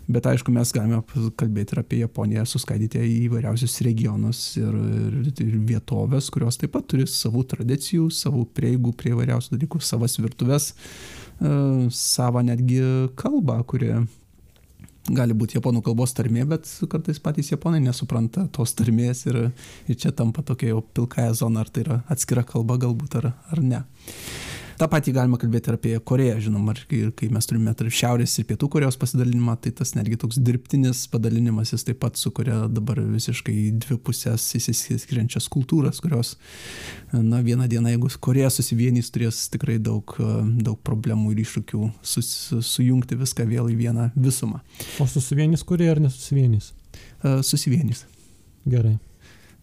[0.10, 1.04] Bet aišku, mes galime
[1.38, 4.74] kalbėti ir apie Japoniją, suskaidyti į įvairiausius regionus ir,
[5.22, 10.18] ir, ir vietovės, kurios taip pat turi savų tradicijų, savų prieigų prie įvairiausių dalykų, savas
[10.18, 11.52] virtuves, e,
[11.94, 12.82] savo netgi
[13.22, 13.92] kalbą, kuri
[15.16, 19.42] gali būti japonų kalbos tarmė, bet kartais patys japonai nesupranta tos tarmės ir,
[19.88, 23.64] ir čia tampa tokia jau pilkąją zoną, ar tai yra atskira kalba galbūt ar, ar
[23.64, 23.84] ne.
[24.80, 28.46] Ta pati galima kalbėti ir apie Koreją, žinoma, ir kai mes turime tarp Šiaurės ir
[28.48, 33.56] Pietų Korejos pasidalinimą, tai tas netgi toks dirbtinis padalinimas jis taip pat sukuria dabar visiškai
[33.84, 36.38] dvi pusės įsiskiriančias kultūras, kurios,
[37.12, 40.16] na, vieną dieną, jeigu Koreja susivienys, turės tikrai daug,
[40.64, 42.32] daug problemų ir iššūkių sus,
[42.72, 44.64] sujungti viską vėl į vieną visumą.
[45.04, 46.72] O susivienys Koreja ar nesusivienys?
[47.44, 48.08] Susivienys.
[48.64, 48.96] Gerai.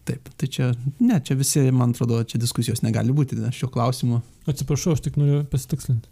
[0.07, 0.71] Taip, tai čia,
[1.03, 4.21] ne, čia visi, man atrodo, čia diskusijos negali būti šio klausimu.
[4.47, 6.07] Atsiprašau, aš tik noriu pasitikslinti.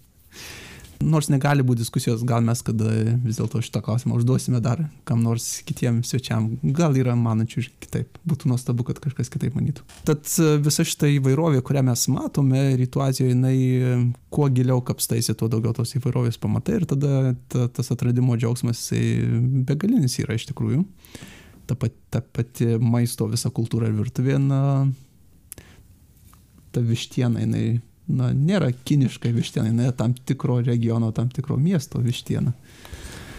[1.06, 2.88] Nors negali būti diskusijos, gal mes kada
[3.24, 6.48] vis dėlto šitą klausimą užduosime dar kam nors kitiem svečiam.
[6.76, 8.20] Gal yra manančių ir kitaip.
[8.28, 9.84] Būtų nuostabu, kad kažkas kitaip manytų.
[10.08, 13.96] Tad e, visa šita įvairovė, kurią mes matome Rytų Azijoje, jinai e,
[14.34, 18.88] kuo giliau kapstaisi, tuo daugiau tos įvairovės pamatai ir tada ta, tas atradimo džiaugsmas
[19.68, 20.84] begalinis yra iš tikrųjų
[21.68, 24.62] ta pati, ta pati maisto visa kultūra ir virtuvė, na,
[26.76, 27.66] ta vištiena, jinai,
[28.12, 32.54] na, nėra kiniška vištiena, jinai tam tikro regiono, tam tikro miesto vištiena.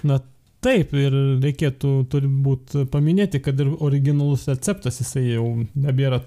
[0.07, 0.21] Na,
[0.65, 6.23] taip, ir reikėtų turbūt paminėti, kad ir originalus receptas, jisai jau nebėra,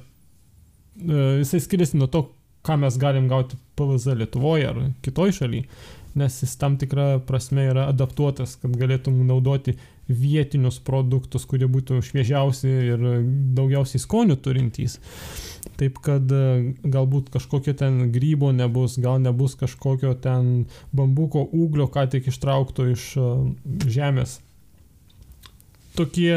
[0.99, 2.25] e, jisai skiriasi nuo to,
[2.65, 5.67] ką mes galim gauti PVZ Lietuvoje ar kitoj šalyje,
[6.19, 9.77] nes jis tam tikrą prasme yra adaptuotas, kad galėtum naudoti
[10.09, 13.05] vietinius produktus, kurie būtų šviežiausi ir
[13.55, 14.97] daugiausiai skonių turintys.
[15.79, 22.07] Taip kad e, galbūt kažkokio ten grybo nebus, gal nebus kažkokio ten bambuko ūglio, ką
[22.11, 23.27] tik ištraukto iš e,
[23.87, 24.39] žemės.
[25.95, 26.33] Tokie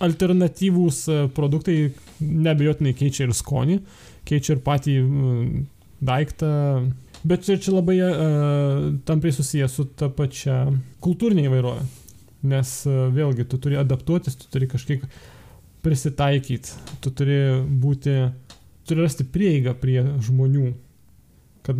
[0.00, 1.76] alternatyvūs e, produktai
[2.20, 3.78] nebejotinai keičia ir skonį,
[4.28, 4.96] keičia ir patį
[6.00, 6.50] daiktą.
[7.20, 10.62] Bet čia, čia labai uh, tampriai susijęs su ta pačia
[11.04, 11.82] kultūrinė įvairovė.
[12.40, 15.04] Nes e, vėlgi, tu turi adaptuotis, tu turi kažkiek
[15.84, 16.72] prisitaikyti,
[17.04, 17.36] tu turi
[17.82, 18.14] būti,
[18.88, 20.72] turi rasti prieigą prie žmonių,
[21.66, 21.76] kad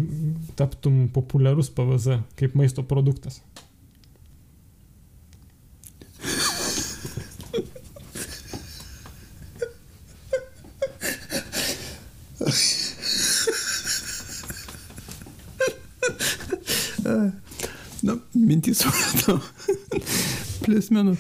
[0.61, 3.41] taptum populiarus PVZ kaip maisto produktas.
[18.01, 19.41] Na, mintys supratau
[20.71, 21.19] plius minus.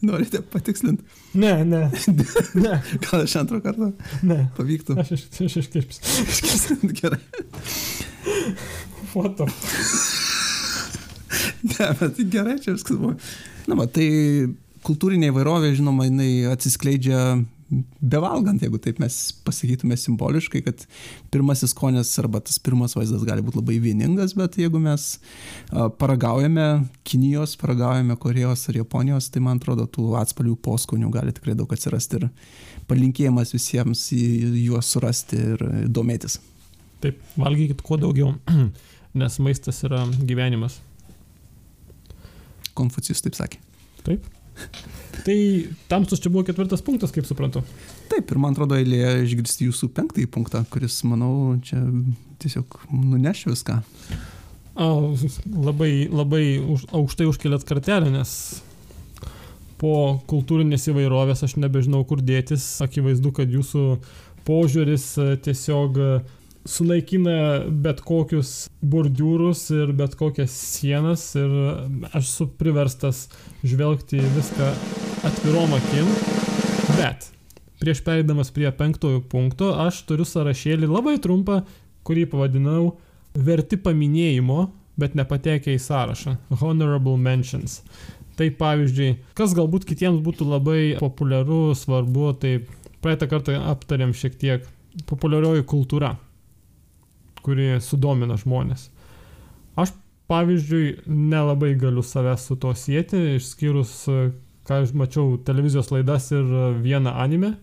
[0.00, 1.02] Norite patikslinti?
[1.34, 1.90] Ne, ne.
[2.54, 2.82] ne.
[3.02, 3.88] Gal aš antrą kartą?
[4.22, 4.44] Ne.
[4.54, 4.94] Pavyktų.
[5.02, 6.02] Aš, aš, aš iškirpsiu.
[6.22, 7.18] Iškirpsiu, gerai.
[9.10, 9.48] Foto.
[11.72, 13.16] ne, bet gerai, čia viskas buvo.
[13.66, 14.06] Na, va, tai
[14.86, 17.20] kultūrinė įvairovė, žinoma, jinai atsiskleidžia
[18.00, 19.14] bevalgant, jeigu taip mes
[19.46, 20.84] pasakytume simboliškai, kad
[21.34, 25.08] pirmasis skonis arba tas pirmas vaizdas gali būti labai vieningas, bet jeigu mes
[25.98, 26.66] paragaujame
[27.06, 32.20] Kinijos, paragaujame Korejos ar Japonijos, tai man atrodo, tų atspalvių poskonių gali tikrai daug atsirasti
[32.20, 32.28] ir
[32.90, 36.38] palinkėjimas visiems juos surasti ir domėtis.
[37.02, 38.36] Taip, valgykit kuo daugiau,
[39.20, 40.78] nes maistas yra gyvenimas.
[42.76, 43.62] Konfucijus taip sakė.
[44.06, 44.35] Taip.
[45.26, 45.36] Tai
[45.90, 47.64] tamsus čia buvo ketvirtas punktas, kaip suprantu.
[48.10, 51.80] Taip, ir man atrodo eilė išgirsti jūsų penktąjį punktą, kuris, manau, čia
[52.42, 53.80] tiesiog nuneš viską.
[54.76, 54.86] A,
[55.56, 58.36] labai, labai už, aukštai užkelėt kartelę, nes
[59.80, 62.64] po kultūrinės įvairovės aš nebežinau, kur dėtis.
[62.84, 63.86] Akivaizdu, kad jūsų
[64.46, 66.10] požiūris e, tiesiog e,
[66.66, 67.36] sunaikina
[67.70, 71.52] bet kokius bordiūrus ir bet kokias sienas ir
[72.12, 73.26] aš esu priverstas
[73.66, 74.70] žvelgti viską
[75.26, 76.10] atvirom akim.
[76.96, 77.30] Bet
[77.80, 81.62] prieš pereidamas prie penktojo punkto aš turiu sąrašėlį labai trumpą,
[82.06, 82.96] kurį pavadinau
[83.36, 86.36] verti paminėjimo, bet nepatekę į sąrašą.
[86.62, 87.82] Honorable mentions.
[88.36, 92.58] Tai pavyzdžiui, kas galbūt kitiems būtų labai populiaru, svarbu, tai
[93.04, 94.66] praeitą kartą aptarėm šiek tiek
[95.08, 96.16] populiarioji kultūra
[97.46, 98.88] kuri sudomina žmonės.
[99.78, 99.92] Aš,
[100.30, 103.94] pavyzdžiui, nelabai galiu savęs su to sieti, išskyrus,
[104.66, 106.50] ką aš mačiau televizijos laidas ir
[106.82, 107.54] vieną anime.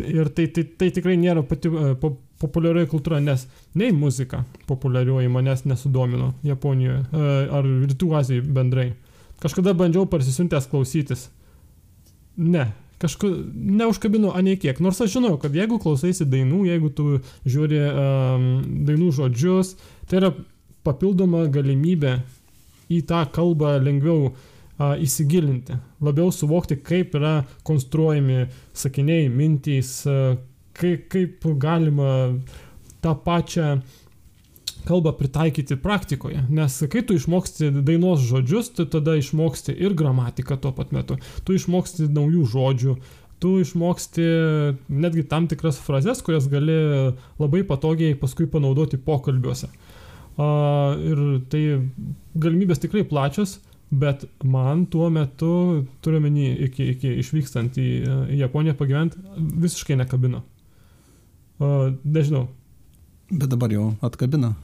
[0.00, 3.46] Ir tai, tai, tai tikrai nėra pati po, populiarioji kultūra, nes
[3.78, 7.04] nei muzika populiarioji manęs nesudomino Japonijoje
[7.54, 8.88] ar Rytų Azijoje bendrai.
[9.42, 11.28] Kažkada bandžiau parsisiuntęs klausytis.
[12.36, 12.72] Ne,
[13.04, 14.80] kažkur neužkabino anie kiek.
[14.84, 18.48] Nors aš žinau, kad jeigu klausaisi dainų, jeigu tu žiūri um,
[18.88, 19.74] dainų žodžius,
[20.08, 20.32] tai yra
[20.84, 22.16] papildoma galimybė
[22.92, 27.36] į tą kalbą lengviau uh, įsigilinti, labiau suvokti, kaip yra
[27.66, 30.36] konstruojami sakiniai, mintys, uh,
[30.76, 32.10] kaip, kaip galima
[33.04, 33.78] tą pačią
[34.86, 36.44] kalbą pritaikyti praktikoje.
[36.52, 41.18] Nes kai tu išmoksti dainos žodžius, tu tada išmoksti ir gramatiką tuo pat metu.
[41.44, 42.96] Tu išmoksti naujų žodžių,
[43.42, 44.24] tu išmoksti
[44.88, 46.76] netgi tam tikras frazes, kurias gali
[47.40, 49.68] labai patogiai paskui panaudoti pokalbiuose.
[50.34, 51.22] Ir
[51.52, 51.62] tai
[52.40, 53.58] galimybės tikrai plačios,
[53.94, 57.88] bet man tuo metu, turiuomenį iki, iki išvykstant į,
[58.34, 60.42] į Japoniją pagyventi, visiškai nekabino.
[61.60, 62.48] Nežinau.
[63.30, 64.54] Bet dabar jau atkabina.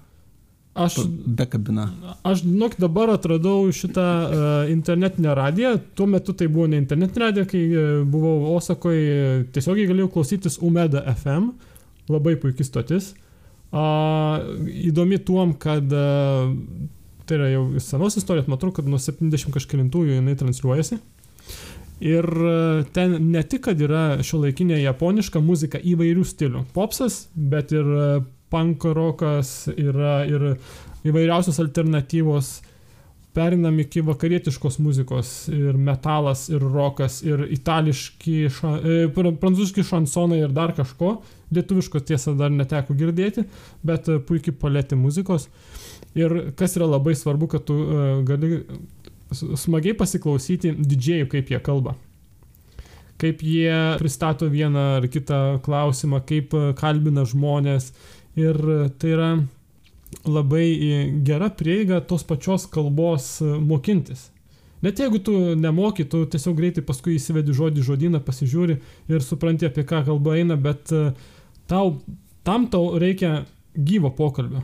[0.75, 1.89] Aš, be kabina.
[2.23, 5.73] Aš, žinok, dabar atradau šitą uh, internetinę radiją.
[5.99, 11.03] Tuo metu tai buvo ne internetinė radija, kai uh, buvau Osakoje, tiesiogiai galėjau klausytis Umeda
[11.17, 11.51] FM.
[12.11, 13.13] Labai puikiai stotis.
[13.71, 14.39] Uh,
[14.87, 16.55] įdomi tuom, kad uh,
[17.27, 21.03] tai yra jau senos istorijos, matau, kad nuo 70 kažkėlintųjų jinai transliuojasi.
[22.01, 22.27] Ir
[22.97, 26.63] ten ne tik, kad yra šio laikinė japoniška muzika įvairių stilių.
[26.73, 27.91] Popsas, bet ir
[28.51, 30.53] punk rokas, yra ir
[31.07, 32.59] įvairiausios alternatyvos.
[33.31, 40.51] Perinam iki vakarietiškos muzikos ir metalas, ir rokas, ir itališki, ša, e, prancūziški šansonai ir
[40.57, 41.21] dar kažko.
[41.55, 43.47] Lietuviškos tiesa dar neteko girdėti,
[43.87, 45.47] bet e, puikiai palėti muzikos.
[46.19, 48.65] Ir kas yra labai svarbu, kad tu e, gali
[49.31, 51.95] smagiai pasiklausyti didžėjų, kaip jie kalba
[53.21, 57.91] kaip jie pristato vieną ar kitą klausimą, kaip e, kalbina žmonės,
[58.39, 58.57] Ir
[58.99, 59.31] tai yra
[60.27, 60.67] labai
[61.27, 64.29] gera prieiga tos pačios kalbos mokintis.
[64.81, 68.79] Net jeigu tu nemoki, tu tiesiog greitai paskui įsivedi žodį žodyną, pasižiūri
[69.13, 70.89] ir supranti, apie ką kalba eina, bet
[71.69, 71.99] tau,
[72.49, 73.43] tam tau reikia
[73.77, 74.63] gyvo pokalbio,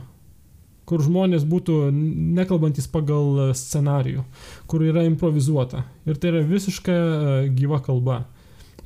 [0.89, 4.25] kur žmonės būtų nekalbantis pagal scenarijų,
[4.65, 5.85] kur yra improvizuota.
[6.09, 6.99] Ir tai yra visiškai
[7.53, 8.23] gyva kalba.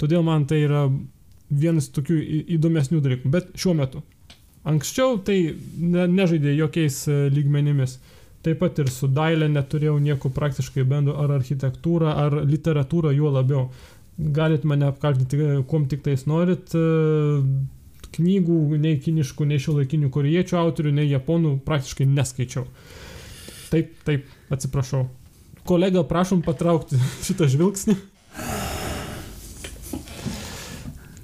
[0.02, 0.90] Todėl man tai yra
[1.48, 2.18] vienas tokių
[2.58, 3.32] įdomesnių dalykų.
[3.32, 4.04] Bet šiuo metu
[4.68, 5.38] Anksčiau tai
[5.82, 7.98] ne, nežaidė jokiais e, lygmenimis.
[8.46, 13.68] Taip pat ir su dailė neturėjau nieko praktiškai bendro, ar architektūra, ar literatūra, juo labiau.
[14.22, 16.76] Galit mane apkaltinti, e, kuom tik tais norit.
[16.78, 17.42] E,
[18.12, 22.68] knygų, nei kiniškų, nei šio laikinių koriečių autorių, nei japonų praktiškai neskaičiau.
[23.72, 25.08] Taip, taip, atsiprašau.
[25.66, 27.98] Kolega, prašom patraukti šitą žvilgsnį.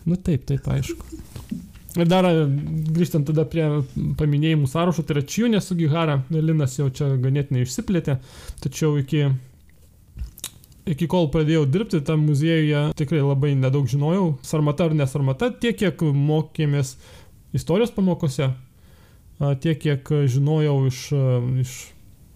[0.08, 1.27] Nu taip, taip, aišku.
[1.98, 2.46] Ir dar e,
[2.94, 3.66] grįžtant tada prie
[4.20, 8.20] paminėjimų sąrašo, tai yra Čiūnė Sugihara, Linas jau čia ganėtinai išsiplėtė,
[8.62, 9.24] tačiau iki,
[10.94, 16.06] iki kol pradėjau dirbti tam muziejuje tikrai labai nedaug žinojau, sarmata ar nesarmata, tiek kiek
[16.14, 16.96] mokėmės
[17.58, 18.52] istorijos pamokose,
[19.64, 21.02] tiek kiek žinojau iš,
[21.64, 21.78] iš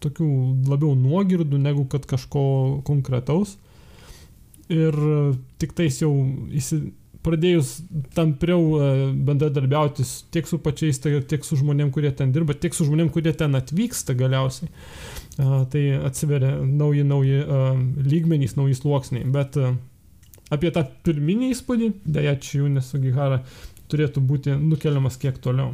[0.01, 0.31] tokių
[0.71, 3.59] labiau nuogirdų negu kad kažko konkretaus.
[4.71, 4.95] Ir
[5.59, 6.09] tik tais jau
[6.55, 6.79] įsi,
[7.25, 7.73] pradėjus
[8.15, 8.87] tampriau e,
[9.27, 13.57] bendradarbiauti tiek su pačiais, tiek su žmonėm, kurie ten dirba, tiek su žmonėm, kurie ten
[13.59, 14.71] atvyksta galiausiai,
[15.37, 17.43] tai atsiveria nauji, nauji
[18.05, 19.29] lygmenys, nauji sluoksniai.
[19.31, 19.57] Bet
[20.51, 23.41] apie tą pirminį įspūdį, dėja, čia jų nesugihara,
[23.91, 25.73] turėtų būti nukeliamas kiek toliau.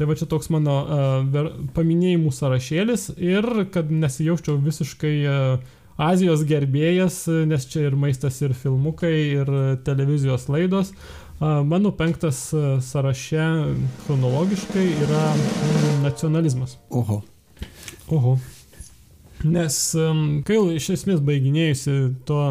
[0.00, 3.44] Tai va čia toks mano uh, paminėjimų sąrašėlis ir
[3.74, 9.50] kad nesijausčiau visiškai uh, Azijos gerbėjas, nes čia ir maistas, ir filmukai, ir
[9.84, 10.94] televizijos laidos.
[11.40, 12.38] Mano penktas
[12.84, 13.44] sąraše
[14.04, 15.26] chronologiškai yra
[16.04, 16.78] nacionalizmas.
[16.90, 17.20] Oho.
[18.12, 18.38] Oho.
[19.44, 19.76] Nes
[20.44, 21.96] kai jau iš esmės baiginėjusi
[22.28, 22.42] to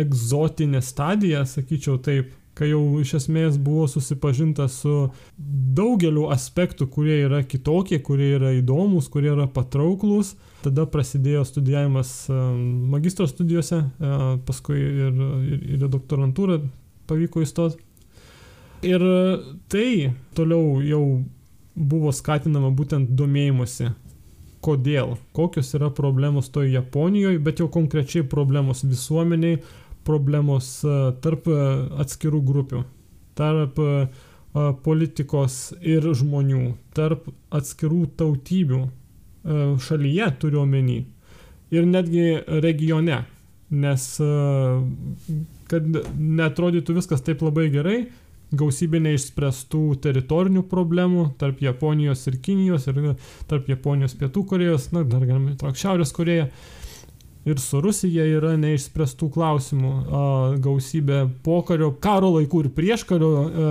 [0.00, 7.42] egzotinę stadiją, sakyčiau taip, kai jau iš esmės buvo susipažinta su daugeliu aspektų, kurie yra
[7.48, 10.34] kitokie, kurie yra įdomus, kurie yra patrauklus.
[10.62, 12.12] Tada prasidėjo studijavimas
[12.92, 13.80] magistro studijose,
[14.46, 16.60] paskui ir, ir, ir doktorantūrą
[17.10, 17.80] pavyko įstoti.
[18.86, 19.02] Ir
[19.70, 21.02] tai toliau jau
[21.74, 23.92] buvo skatinama būtent domėjimuose
[24.62, 29.58] kodėl, kokios yra problemos toje Japonijoje, bet jau konkrečiai problemos visuomeniai,
[30.04, 31.58] problemos e, tarp e,
[32.02, 32.82] atskirų grupių,
[33.38, 33.92] tarp e,
[34.84, 38.82] politikos ir žmonių, tarp atskirų tautybių
[39.82, 40.98] šalyje turiu omeny.
[41.72, 43.22] Ir netgi regione,
[43.72, 44.04] nes
[45.72, 47.96] kad netrodytų viskas taip labai gerai,
[48.52, 53.00] gausybė neišspręstų teritorinių problemų tarp Japonijos ir Kinijos ir
[53.50, 56.50] tarp Japonijos pietų Korejos, na, dar galime įtraukti Šiaurės Koreją.
[57.42, 59.92] Ir su Rusija yra neišspręstų klausimų,
[60.62, 63.30] gausybė pokario, karo laikų ir prieškario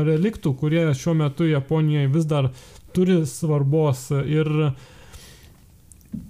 [0.10, 2.50] reliktų, kurie šiuo metu Japonijoje vis dar
[2.92, 4.10] turi svarbos.
[4.28, 4.52] Ir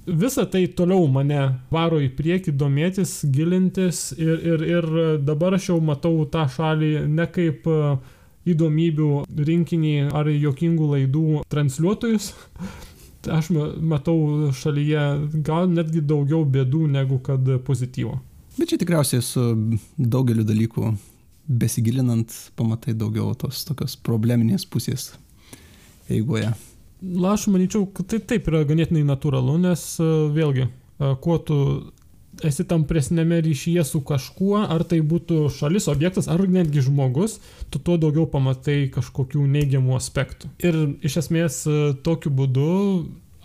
[0.06, 1.42] visa tai toliau mane
[1.74, 4.90] varo į priekį domėtis, gilintis ir, ir, ir
[5.26, 7.66] dabar aš jau matau tą šalį ne kaip
[8.52, 9.10] įdomybių
[9.50, 12.32] rinkinį ar jokingų laidų transliuotojus.
[13.30, 15.02] Aš matau šalyje
[15.46, 18.18] gal netgi daugiau bėdų negu kad pozityvo.
[18.58, 19.44] Bet čia tikriausiai su
[19.98, 20.94] daugeliu dalykų
[21.48, 25.12] besigilinant pamatai daugiau tos tokios probleminės pusės
[26.12, 26.52] eigoje.
[27.32, 29.86] Aš manyčiau, kad tai taip yra ganėtinai natūralu, nes
[30.36, 30.68] vėlgi,
[31.24, 31.58] kuo tu
[32.48, 37.40] esi tampresnėme ryšyje su kažkuo, ar tai būtų šalis, objektas, ar netgi žmogus,
[37.74, 40.52] tu tuo daugiau pamatai kažkokių neigiamų aspektų.
[40.66, 42.68] Ir iš esmės e, tokiu būdu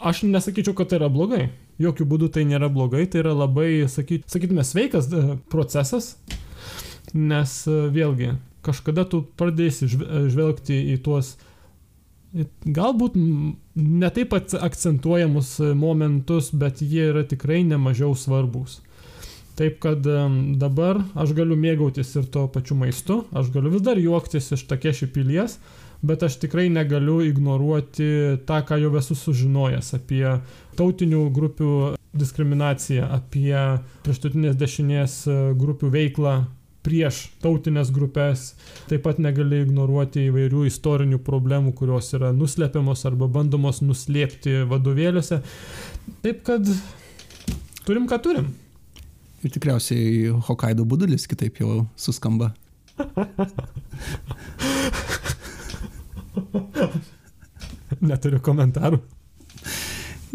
[0.01, 1.49] aš nesakyčiau, kad tai yra blogai.
[1.83, 6.15] Jokių būdų tai nėra blogai, tai yra labai, saky, sakytume, sveikas e, procesas,
[7.13, 8.37] nes e, vėlgi
[8.67, 11.37] kažkada tu pradėsi žvelgti į tuos
[12.65, 18.81] galbūt ne taip akcentuojamus momentus, bet jie yra tikrai nemažiau svarbus.
[19.57, 20.05] Taip kad
[20.61, 25.09] dabar aš galiu mėgautis ir to pačiu maistu, aš galiu vis dar juoktis iš takeši
[25.15, 25.57] pilies,
[26.05, 28.09] bet aš tikrai negaliu ignoruoti
[28.49, 30.27] tą, ką jau esu sužinojęs apie
[30.77, 31.71] tautinių grupių
[32.17, 33.57] diskriminaciją, apie
[34.05, 36.35] prieštutinės dešinės e, grupių veiklą
[36.87, 38.53] prieš tautinės grupės,
[38.91, 45.41] taip pat negali ignoruoti įvairių istorinių problemų, kurios yra nuslepiamos arba bandomos nuslėpti vadovėliuose.
[46.23, 46.71] Taip kad
[47.89, 48.53] turim, ką turim.
[49.45, 52.55] Ir tikriausiai Hokkaido budulis kitaip jau suskamba.
[58.01, 58.99] Neturiu komentarų.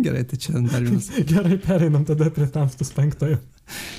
[0.02, 1.10] Gerai, tai čia dar vienas.
[1.32, 3.38] Gerai, pereinam tada prie tamstus penktojo.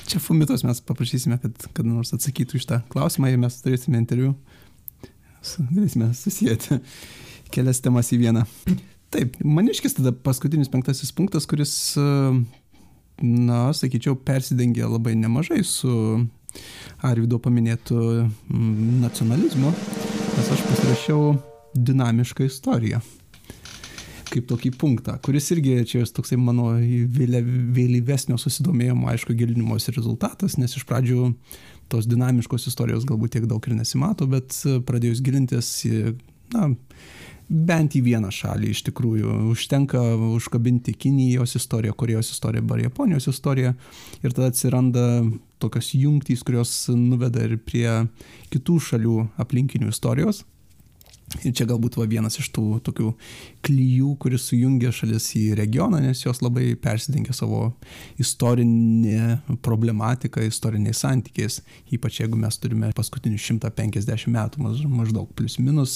[0.09, 4.33] Čia fumitos mes paprašysime, kad kad nors atsakytų iš tą klausimą, jei mes turėsime interviu.
[5.43, 6.79] Galėsime susijęti
[7.53, 8.43] kelias temas į vieną.
[9.13, 11.73] Taip, maniškis tada paskutinis penktasis punktas, kuris
[13.21, 15.93] na, sakyčiau, persidengia labai nemažai su
[17.03, 19.73] Arvido paminėtų mm, nacionalizmu,
[20.37, 21.33] nes aš pasirašiau
[21.73, 23.01] dinamišką istoriją.
[24.33, 30.73] Kaip tokį punktą, kuris irgi čia yra toksai mano vėlyvesnio susidomėjimo, aišku, gilinimosi rezultatas, nes
[30.73, 31.27] iš pradžių
[31.91, 34.55] tos dinamiškos istorijos galbūt tiek daug ir nesimato, bet
[34.87, 35.69] pradėjus gilintis
[36.53, 36.71] na,
[37.53, 39.33] bent į vieną šalį iš tikrųjų.
[39.53, 40.01] Užtenka
[40.33, 43.75] užkabinti Kinijos istoriją, Korejos istoriją arba Japonijos istoriją
[44.23, 45.05] ir tada atsiranda
[45.61, 47.87] tokios jungtys, kurios nuveda ir prie
[48.53, 50.43] kitų šalių aplinkinių istorijos.
[51.41, 53.13] Ir čia galbūt va vienas iš tų tokių
[53.63, 57.71] klyjų, kuris sujungia šalis į regioną, nes jos labai persidengia savo
[58.21, 61.61] istorinė problematika, istoriniais santykiais,
[61.93, 65.95] ypač jeigu mes turime paskutinius 150 metų maždaug plus minus,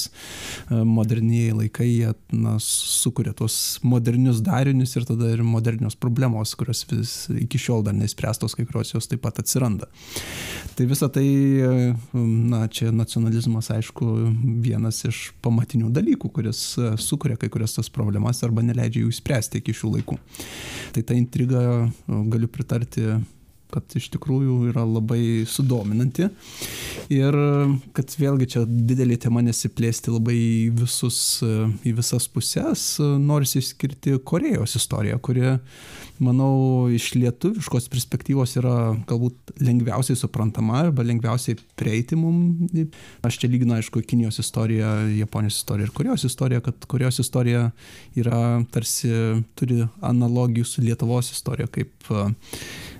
[0.69, 6.85] e, moderniai laikai jie na, sukuria tuos modernius darinius ir tada ir modernios problemos, kurios
[6.91, 9.89] vis iki šiol dar neįspręstos, kai kurios jos taip pat atsiranda.
[10.77, 14.07] Tai visa tai, e, na, čia nacionalizmas, aišku,
[14.63, 19.63] vienas iš pamatinių dalykų, kuris e, sukuria kai kurias tas problemas arba neleidžia jų išspręsti
[19.63, 20.19] iki šių laikų.
[20.93, 21.63] Tai ta intriga
[22.05, 23.17] galiu pritarti
[23.73, 26.29] kad iš tikrųjų yra labai sudominanti.
[27.13, 27.35] Ir
[27.95, 30.39] kad vėlgi čia didelė tema nesiplėsti labai
[30.75, 31.19] visus,
[31.87, 35.55] į visas pusės, norisi išskirti Korejos istoriją, kuri,
[36.23, 38.75] manau, iš lietuviškos perspektyvos yra
[39.09, 42.67] galbūt lengviausiai suprantama arba lengviausiai prieiti mum.
[43.27, 47.69] Aš čia lyginu, aišku, Kinijos istoriją, Japonijos istoriją ir Korejos istoriją, kad Korejos istorija
[48.17, 48.41] yra
[48.73, 49.11] tarsi
[49.57, 52.11] turi analogijų su Lietuvos istorija, kaip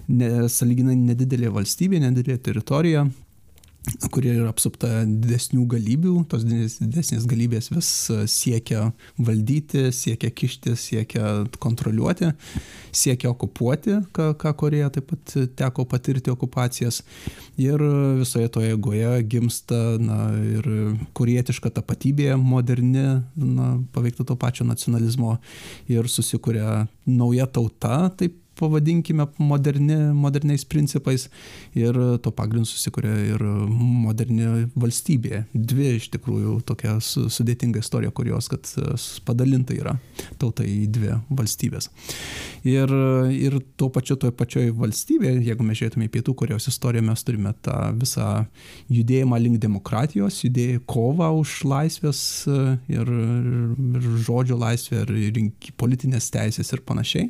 [0.08, 3.08] ne, saliginai nedidelė valstybė, nedidelė teritorija,
[4.12, 7.90] kurie yra apsupta didesnių galybių, tos didesnės galybės vis
[8.32, 11.30] siekia valdyti, siekia kišti, siekia
[11.64, 12.34] kontroliuoti,
[12.92, 17.00] siekia okupuoti, ką, ką Koreja taip pat teko patirti okupacijas.
[17.62, 17.82] Ir
[18.20, 20.20] visoje toje goje gimsta na,
[20.60, 20.68] ir
[21.18, 25.38] korietiška tapatybė, moderni, na, paveikta to pačio nacionalizmo
[25.90, 31.28] ir susikuria nauja tauta, taip pavadinkime moderni, moderniais principais
[31.78, 33.44] ir to pagrindu susikuria ir
[33.78, 35.46] moderni valstybė.
[35.54, 38.68] Dvi iš tikrųjų tokia sudėtinga istorija, kurios, kad
[39.28, 39.98] padalinta yra
[40.42, 41.90] tauta į dvi valstybės.
[42.68, 42.92] Ir,
[43.32, 47.54] ir tuo pačiu, toje pačioje valstybėje, jeigu mes žiūrėtume į Pietų Korejos istoriją, mes turime
[47.64, 48.28] tą visą
[48.92, 52.20] judėjimą link demokratijos, judėjimą kovą už laisvės
[52.92, 57.30] ir, ir žodžio laisvę, ir rink, politinės teisės ir panašiai.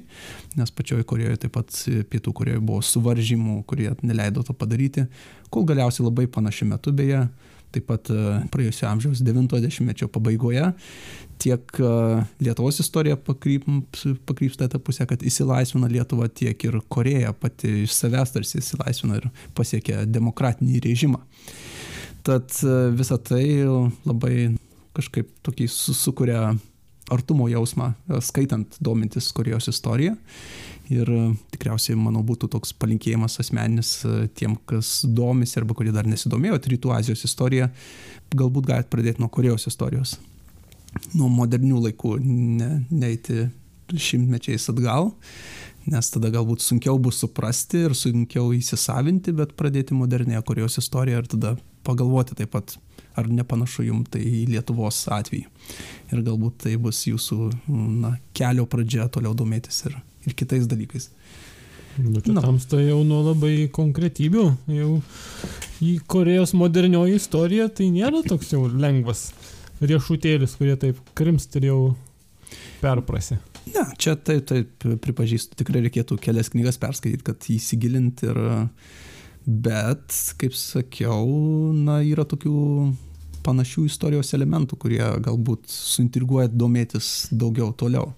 [0.57, 1.73] Nes pačioje Korejoje, taip pat
[2.11, 5.07] Pietų Korejoje buvo suvaržymų, kurie neleido to padaryti,
[5.53, 7.26] kol galiausiai labai panašiu metu beje,
[7.76, 8.18] taip pat e,
[8.53, 10.69] praėjusio amžiaus 90-mečio pabaigoje,
[11.41, 11.89] tiek e,
[12.44, 13.68] Lietuvos istorija pakryp,
[14.30, 19.27] pakrypsta tą pusę, kad įsilaisvino Lietuva, tiek ir Koreja pati iš savęs tarsi įsilaisvino ir
[19.57, 21.22] pasiekė demokratinį režimą.
[22.27, 23.44] Tad e, visa tai
[24.07, 24.56] labai
[24.98, 26.41] kažkaip tokį sukuria
[27.13, 27.91] artumo jausmą,
[28.23, 30.15] skaitant, domintis Korejos istoriją.
[30.93, 31.21] Ir e,
[31.51, 36.93] tikriausiai, manau, būtų toks palinkėjimas asmeninis e, tiem, kas domisi arba kurie dar nesidomėjo Rytų
[36.95, 37.69] Azijos istorija,
[38.35, 40.15] galbūt galite pradėti nuo Korejos istorijos.
[41.13, 43.49] Nuo modernių laikų, ne, neiti
[43.91, 45.11] šimtmečiais atgal,
[45.88, 51.31] nes tada galbūt sunkiau bus suprasti ir sunkiau įsisavinti, bet pradėti modernėje Korejos istoriją ir
[51.35, 51.55] tada
[51.88, 52.77] pagalvoti taip pat,
[53.18, 55.48] ar nepanašu jums tai į Lietuvos atvejį.
[56.14, 61.10] Ir galbūt tai bus jūsų na, kelio pradžia toliau domėtis ir ir kitais dalykais.
[61.98, 64.89] Nu, čia tamsta jau nuo labai konkretybių, jau
[65.81, 69.31] į Korejos modernioji istorija tai nėra toks jau lengvas
[69.81, 71.80] riešutėlis, kurie taip krimst ir jau
[72.84, 73.39] perprasi.
[73.72, 78.41] Ne, čia taip, taip pripažįstu, tikrai reikėtų kelias knygas perskaityti, kad įsigilinti ir...
[79.48, 81.22] Bet, kaip sakiau,
[81.72, 82.56] na, yra tokių
[83.48, 88.11] panašių istorijos elementų, kurie galbūt suintriguoja domėtis daugiau toliau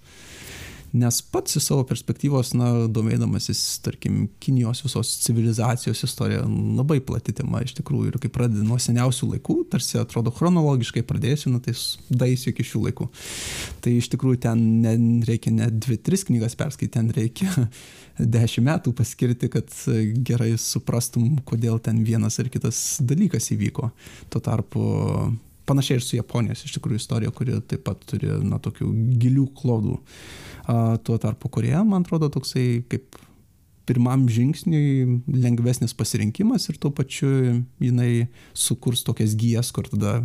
[0.93, 7.61] nes pats iš savo perspektyvos, na, domėdamasis, tarkim, Kinijos visos civilizacijos istorija, labai plati tema
[7.65, 11.75] iš tikrųjų ir kai pradedi nuo seniausių laikų, tarsi atrodo chronologiškai pradėsiu, na, tai
[12.09, 13.09] daisiu iki šių laikų.
[13.85, 14.95] Tai iš tikrųjų ten ne,
[15.29, 17.67] reikia ne dvi, tris knygas perskaityti, ten reikia
[18.37, 19.75] dešimt metų paskirti, kad
[20.25, 23.91] gerai suprastum, kodėl ten vienas ar kitas dalykas įvyko.
[24.33, 24.89] Tuo tarpu
[25.69, 28.89] panašiai ir su Japonijos iš tikrųjų istorija, kuri taip pat turi, na, tokių
[29.21, 29.97] gilių klodų.
[31.03, 33.17] Tuo tarpu Koreja, man atrodo, toksai kaip
[33.89, 37.29] pirmam žingsniui lengvesnis pasirinkimas ir tuo pačiu
[37.81, 40.19] jinai sukurs tokias gyjas, kur tada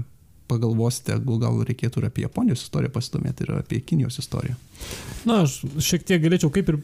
[0.50, 4.54] pagalvosite, gal, gal reikėtų ir apie Japonijos istoriją pasidomėti, ir apie Kinijos istoriją.
[5.24, 6.76] Na, aš šiek tiek galėčiau kaip ir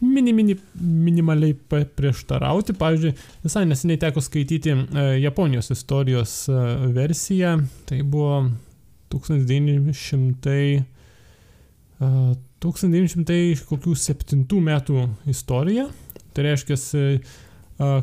[0.00, 1.54] mini, mini, minimaliai
[1.98, 2.72] prieštarauti.
[2.78, 3.14] Pavyzdžiui,
[3.44, 4.78] visai neseniai teko skaityti e,
[5.24, 6.52] Japonijos istorijos e,
[6.94, 7.56] versiją.
[7.90, 8.34] Tai buvo
[9.12, 10.86] 1900.
[12.60, 15.86] 1907 metų istorija.
[16.34, 16.76] Tai reiškia,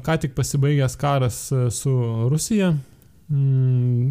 [0.03, 1.37] ką tik pasibaigęs karas
[1.77, 1.93] su
[2.31, 2.69] Rusija
[3.29, 4.05] mm,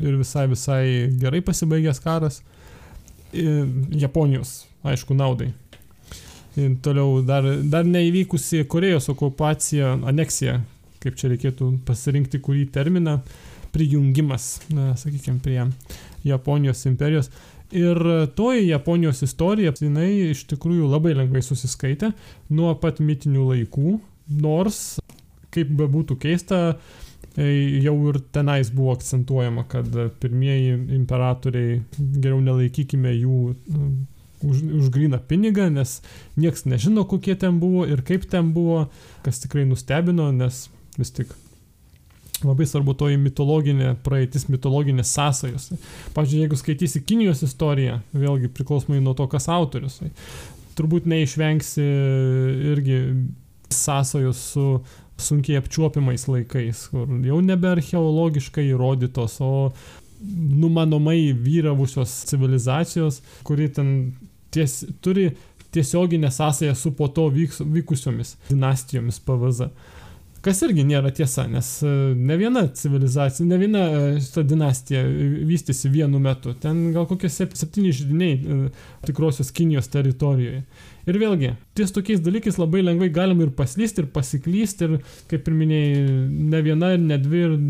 [0.00, 0.84] ir visai visai
[1.20, 2.40] gerai pasibaigęs karas.
[3.30, 5.52] Japonijos, aišku, naudai.
[6.58, 10.56] Ir toliau dar, dar neįvykusi Korejos okupacija, aneksija,
[11.00, 13.20] kaip čia reikėtų pasirinkti kurį terminą,
[13.70, 14.56] prijungimas,
[14.98, 15.60] sakykime, prie
[16.24, 17.30] Japonijos imperijos.
[17.70, 17.98] Ir
[18.34, 22.10] toji Japonijos istorija, jinai iš tikrųjų labai lengvai susiskaitė
[22.50, 23.92] nuo pat mitinių laikų,
[24.42, 24.98] nors,
[25.54, 26.58] kaip bebūtų keista,
[27.36, 27.46] e,
[27.84, 29.86] jau ir tenais buvo akcentuojama, kad
[30.22, 33.84] pirmieji imperatoriai geriau nelaikykime jų e,
[34.42, 36.00] už, už gryną pinigą, nes
[36.36, 38.88] nieks nežino, kokie ten buvo ir kaip ten buvo,
[39.22, 40.66] kas tikrai nustebino, nes
[40.98, 41.32] vis tik
[42.44, 45.70] labai svarbu toji mitologinė praeitis, mitologinės sąsajos.
[46.16, 50.10] Pavyzdžiui, jeigu skaitysi Kinijos istoriją, vėlgi priklausomai nuo to, kas autorius, tai
[50.78, 51.84] turbūt neišvengsi
[52.72, 53.00] irgi
[53.74, 54.66] sąsajos su
[55.20, 59.70] sunkiai apčiuopimais laikais, kur jau nebe archeologiškai įrodytos, o
[60.20, 63.92] numanomai vyravusios civilizacijos, kuri ten
[64.52, 65.30] ties, turi
[65.70, 69.70] tiesioginę sąsąją su po to vyks, vykusiomis dinastijomis PVZ.
[70.40, 75.02] Kas irgi nėra tiesa, nes e, ne viena civilizacija, ne viena e, šita dinastija
[75.44, 76.54] vystėsi vienu metu.
[76.56, 78.56] Ten gal kokie septyni žydiniai e,
[79.04, 80.62] tikrosios Kinijos teritorijoje.
[81.10, 85.58] Ir vėlgi, ties tokiais dalykais labai lengvai galima ir paslysti, ir pasiklysti, ir, kaip ir
[85.60, 86.08] minėjai,
[86.54, 87.60] ne viena, ne dvi, ir,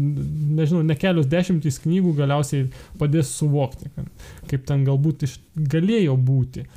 [0.60, 2.70] nežinau, ne kelios dešimtys knygų galiausiai
[3.02, 3.90] padės suvokti,
[4.50, 5.40] kaip ten galbūt iš,
[5.74, 6.68] galėjo būti.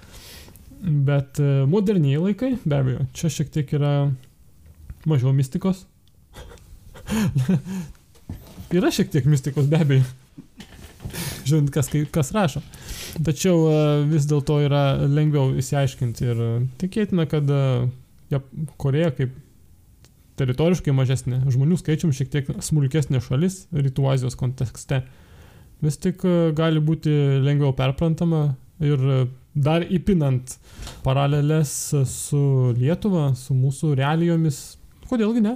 [0.83, 1.37] Bet
[1.69, 3.95] moderniai laikai, be abejo, čia šiek tiek yra
[5.09, 5.85] mažiau mistikos.
[8.77, 10.05] yra šiek tiek mistikos, be abejo.
[11.43, 12.61] Žiūrint, kas, kas rašo.
[13.23, 16.43] Tačiau e, vis dėlto yra lengviau įsiaiškinti ir
[16.81, 17.63] tikėtina, kad e,
[18.33, 18.39] ja,
[18.81, 19.35] Koreja kaip
[20.39, 25.03] teritoriškai mažesnė, žmonių skaičium šiek tiek smulkesnė šalis rytų Azijos kontekste,
[25.83, 27.13] vis tik e, gali būti
[27.43, 28.53] lengviau perprantama
[28.83, 29.03] ir
[29.53, 30.55] dar įpinant
[31.03, 31.75] paralelės
[32.09, 34.63] su Lietuva, su mūsų realijomis,
[35.13, 35.51] Kodėlgi ne?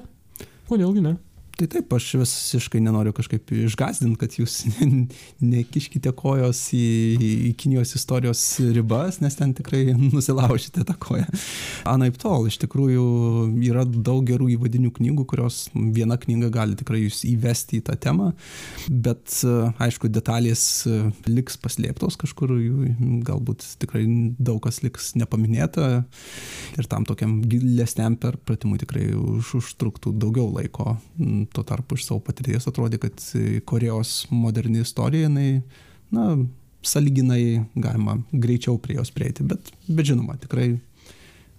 [0.70, 1.16] Kodėlgi ne?
[1.58, 4.60] Tai taip, aš visiškai nenoriu kažkaip išgazdinti, kad jūs
[5.54, 6.82] nekiškite kojos į,
[7.50, 8.44] į Kinijos istorijos
[8.76, 11.26] ribas, nes ten tikrai nusilaužite tą koją.
[11.90, 13.06] Anaip tol, iš tikrųjų
[13.66, 18.30] yra daug gerų įvadinių knygų, kurios viena knyga gali tikrai jūs įvesti į tą temą,
[18.86, 19.40] bet
[19.82, 20.86] aišku, detalės
[21.26, 22.54] liks paslėptos kažkur,
[23.26, 24.06] galbūt tikrai
[24.38, 25.90] daug kas liks nepaminėta
[26.78, 31.00] ir tam tokiam gilesniam perpratimui tikrai už, užtruktų daugiau laiko
[31.54, 33.24] tuo tarpu iš savo patirties atrodė, kad
[33.68, 35.62] Korejos moderni istorija, jinai,
[36.14, 36.30] na,
[36.88, 40.76] saliginai galima greičiau prie jos prieiti, bet, bet žinoma, tikrai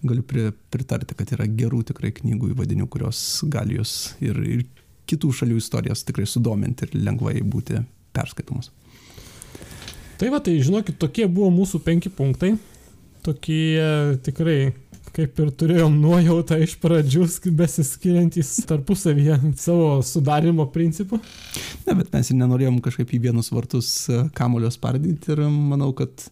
[0.03, 3.21] galiu pri, pritarti, kad yra gerų tikrai knygų įvadinių, kurios
[3.51, 3.95] gali jūs
[4.25, 4.67] ir, ir
[5.09, 7.81] kitų šalių istorijas tikrai sudominti ir lengvai būti
[8.15, 8.71] perskaitomos.
[10.19, 12.57] Tai va, tai žinokit, tokie buvo mūsų penki punktai.
[13.23, 14.73] Tokie tikrai
[15.15, 17.27] kaip ir turėjom nuojautą iš pradžių
[17.59, 21.21] besiskiriantys tarpusavyje savo sudarimo principų.
[21.87, 26.29] Ne, bet mes ir nenorėjom kažkaip į vienus vartus e, kamulio spardyti ir manau, kad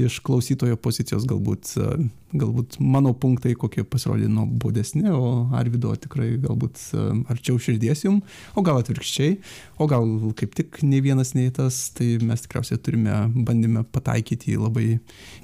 [0.00, 2.08] iš klausytojo pozicijos galbūt, e,
[2.40, 8.20] galbūt mano punktai kokie pasirodė nuobodesni, o Arvido tikrai galbūt e, arčiau širdies jum,
[8.54, 9.38] o gal atvirkščiai,
[9.80, 10.06] o gal
[10.38, 14.88] kaip tik nei vienas, nei tas, tai mes tikriausiai turime bandymę pataikyti į labai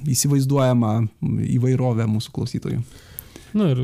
[0.06, 0.92] įsivaizduojamą
[1.56, 2.75] įvairovę mūsų klausytojų.
[3.56, 3.80] Na ir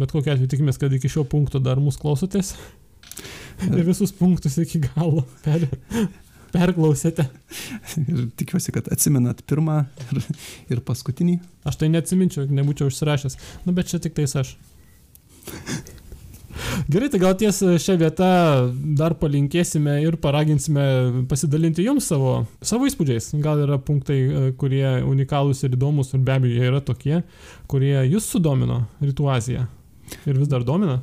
[0.00, 2.54] bet kokia atveju tikimės, kad iki šio punkto dar mūsų klausotės
[3.70, 5.64] ir visus punktus iki galo per,
[6.54, 7.28] perklausėte.
[8.04, 10.24] Ir tikiuosi, kad atsimenat pirmą ir,
[10.76, 11.38] ir paskutinį.
[11.68, 13.38] Aš tai neatsiminčiau, nebūčiau užsirašęs.
[13.66, 14.56] Nu, bet čia tik tais aš.
[16.92, 18.28] Gerai, tai gal ties šią vietą
[18.98, 20.86] dar palinkėsime ir paraginsime
[21.30, 23.32] pasidalinti jums savo, savo įspūdžiais.
[23.44, 24.20] Gal yra punktai,
[24.60, 27.20] kurie unikalūs ir įdomus, ir be abejo jie yra tokie,
[27.70, 29.66] kurie jūs sudomino Rytų Aziją.
[30.26, 31.00] Ir vis dar domina?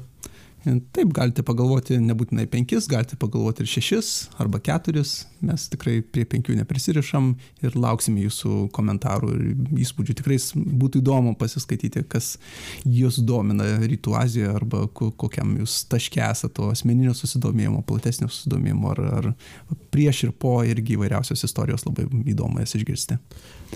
[0.64, 5.26] Taip, galite pagalvoti nebūtinai penkis, galite pagalvoti ir šešis arba keturis.
[5.44, 7.34] Mes tikrai prie penkių neprisirišam
[7.66, 9.42] ir lauksime jūsų komentarų ir
[9.84, 10.16] įspūdžių.
[10.22, 12.38] Tikrai būtų įdomu pasiskaityti, kas
[12.88, 19.04] jūs domina Rytų Azijoje arba kokiam jūs taške esate to asmeninio susidomėjimo, platesnio susidomėjimo ar,
[19.20, 19.30] ar
[19.92, 23.20] prieš ir po irgi įvairiausios istorijos labai įdomu jas išgirsti.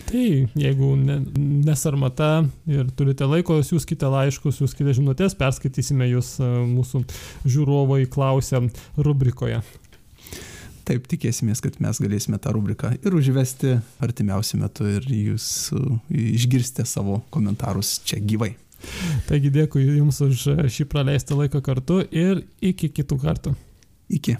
[0.05, 1.17] Tai jeigu ne,
[1.65, 7.03] nesarmata ir turite laiko, siūskite laiškus, siūskite žinutės, perskaitysime jūs e, mūsų
[7.47, 8.61] žiūrovai klausia
[8.97, 9.61] rubrikoje.
[10.87, 15.83] Taip, tikėsimės, kad mes galėsime tą rubriką ir užvesti artimiausiu metu ir jūs e,
[16.37, 18.53] išgirsite savo komentarus čia gyvai.
[19.27, 23.55] Taigi dėkui Jums už šį praleistą laiką kartu ir iki kitų kartų.
[24.13, 24.37] Iki.